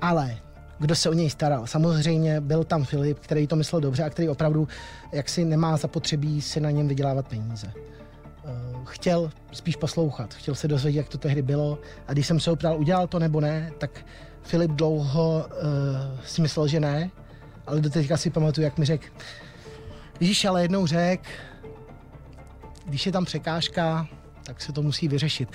[0.00, 0.36] Ale
[0.78, 1.66] kdo se o něj staral.
[1.66, 4.68] Samozřejmě byl tam Filip, který to myslel dobře a který opravdu
[5.12, 7.72] jaksi nemá zapotřebí si na něm vydělávat peníze.
[8.44, 8.50] Eh,
[8.84, 11.78] chtěl spíš poslouchat, chtěl se dozvědět, jak to tehdy bylo.
[12.08, 14.06] A když jsem se ho ptal, udělal to nebo ne, tak
[14.42, 17.10] Filip dlouho uh, si myslel, že ne,
[17.66, 19.06] ale do teďka si pamatuju, jak mi řekl,
[20.20, 21.28] Víš, ale jednou řek,
[22.86, 24.06] když je tam překážka,
[24.42, 25.48] tak se to musí vyřešit.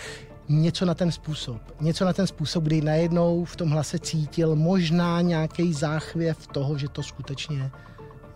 [0.49, 1.61] Něco na ten způsob.
[1.81, 6.89] Něco na ten způsob, kdy najednou v tom hlase cítil možná nějaký záchvěv toho, že
[6.89, 7.71] to skutečně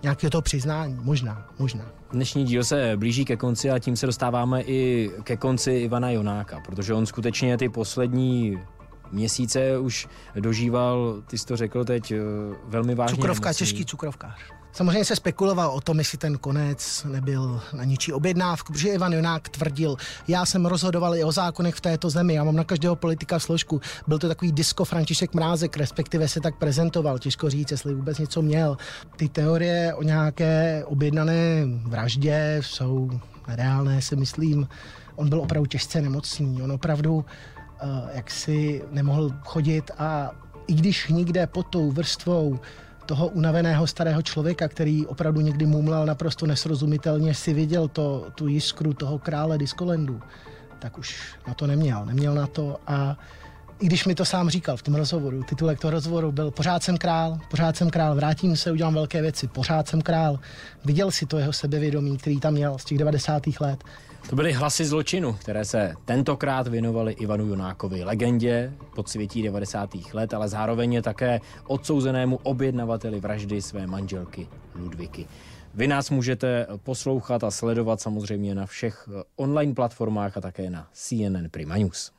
[0.03, 0.97] nějakého toho přiznání.
[1.01, 1.85] Možná, možná.
[2.11, 6.59] Dnešní díl se blíží ke konci a tím se dostáváme i ke konci Ivana Jonáka,
[6.65, 8.59] protože on skutečně ty poslední
[9.13, 10.07] měsíce už
[10.39, 12.17] dožíval, ty jsi to řekl teď, eh,
[12.67, 13.15] velmi vážně.
[13.15, 13.65] Cukrovka, nemocný.
[13.65, 14.39] těžký cukrovkář.
[14.75, 19.49] Samozřejmě se spekuloval o tom, jestli ten konec nebyl na ničí objednávku, protože Ivan Jonák
[19.49, 19.95] tvrdil,
[20.27, 23.81] já jsem rozhodoval i o zákonech v této zemi, já mám na každého politika složku.
[24.07, 28.41] Byl to takový disko František Mrázek, respektive se tak prezentoval, těžko říct, jestli vůbec něco
[28.41, 28.77] měl.
[29.15, 33.09] Ty teorie o nějaké objednané vraždě jsou
[33.47, 34.67] reálné, si myslím.
[35.15, 37.25] On byl opravdu těžce nemocný, on opravdu
[38.13, 40.31] jak si nemohl chodit a
[40.67, 42.59] i když nikde pod tou vrstvou
[43.05, 48.93] toho unaveného starého člověka, který opravdu někdy mumlal naprosto nesrozumitelně, si viděl to, tu jiskru
[48.93, 50.21] toho krále Diskolendu,
[50.79, 52.05] tak už na to neměl.
[52.05, 53.17] Neměl na to a
[53.79, 56.97] i když mi to sám říkal v tom rozhovoru, titulek toho rozhovoru byl Pořád jsem
[56.97, 60.39] král, pořád jsem král, vrátím se, udělám velké věci, pořád jsem král.
[60.85, 63.43] Viděl si to jeho sebevědomí, který tam měl z těch 90.
[63.59, 63.83] let.
[64.29, 69.89] To byly hlasy zločinu, které se tentokrát věnovaly Ivanu Jonákovi, legendě podsvětí 90.
[70.13, 75.27] let, ale zároveň je také odsouzenému objednavateli vraždy své manželky Ludviky.
[75.73, 81.49] Vy nás můžete poslouchat a sledovat samozřejmě na všech online platformách a také na CNN
[81.51, 82.11] Prima News.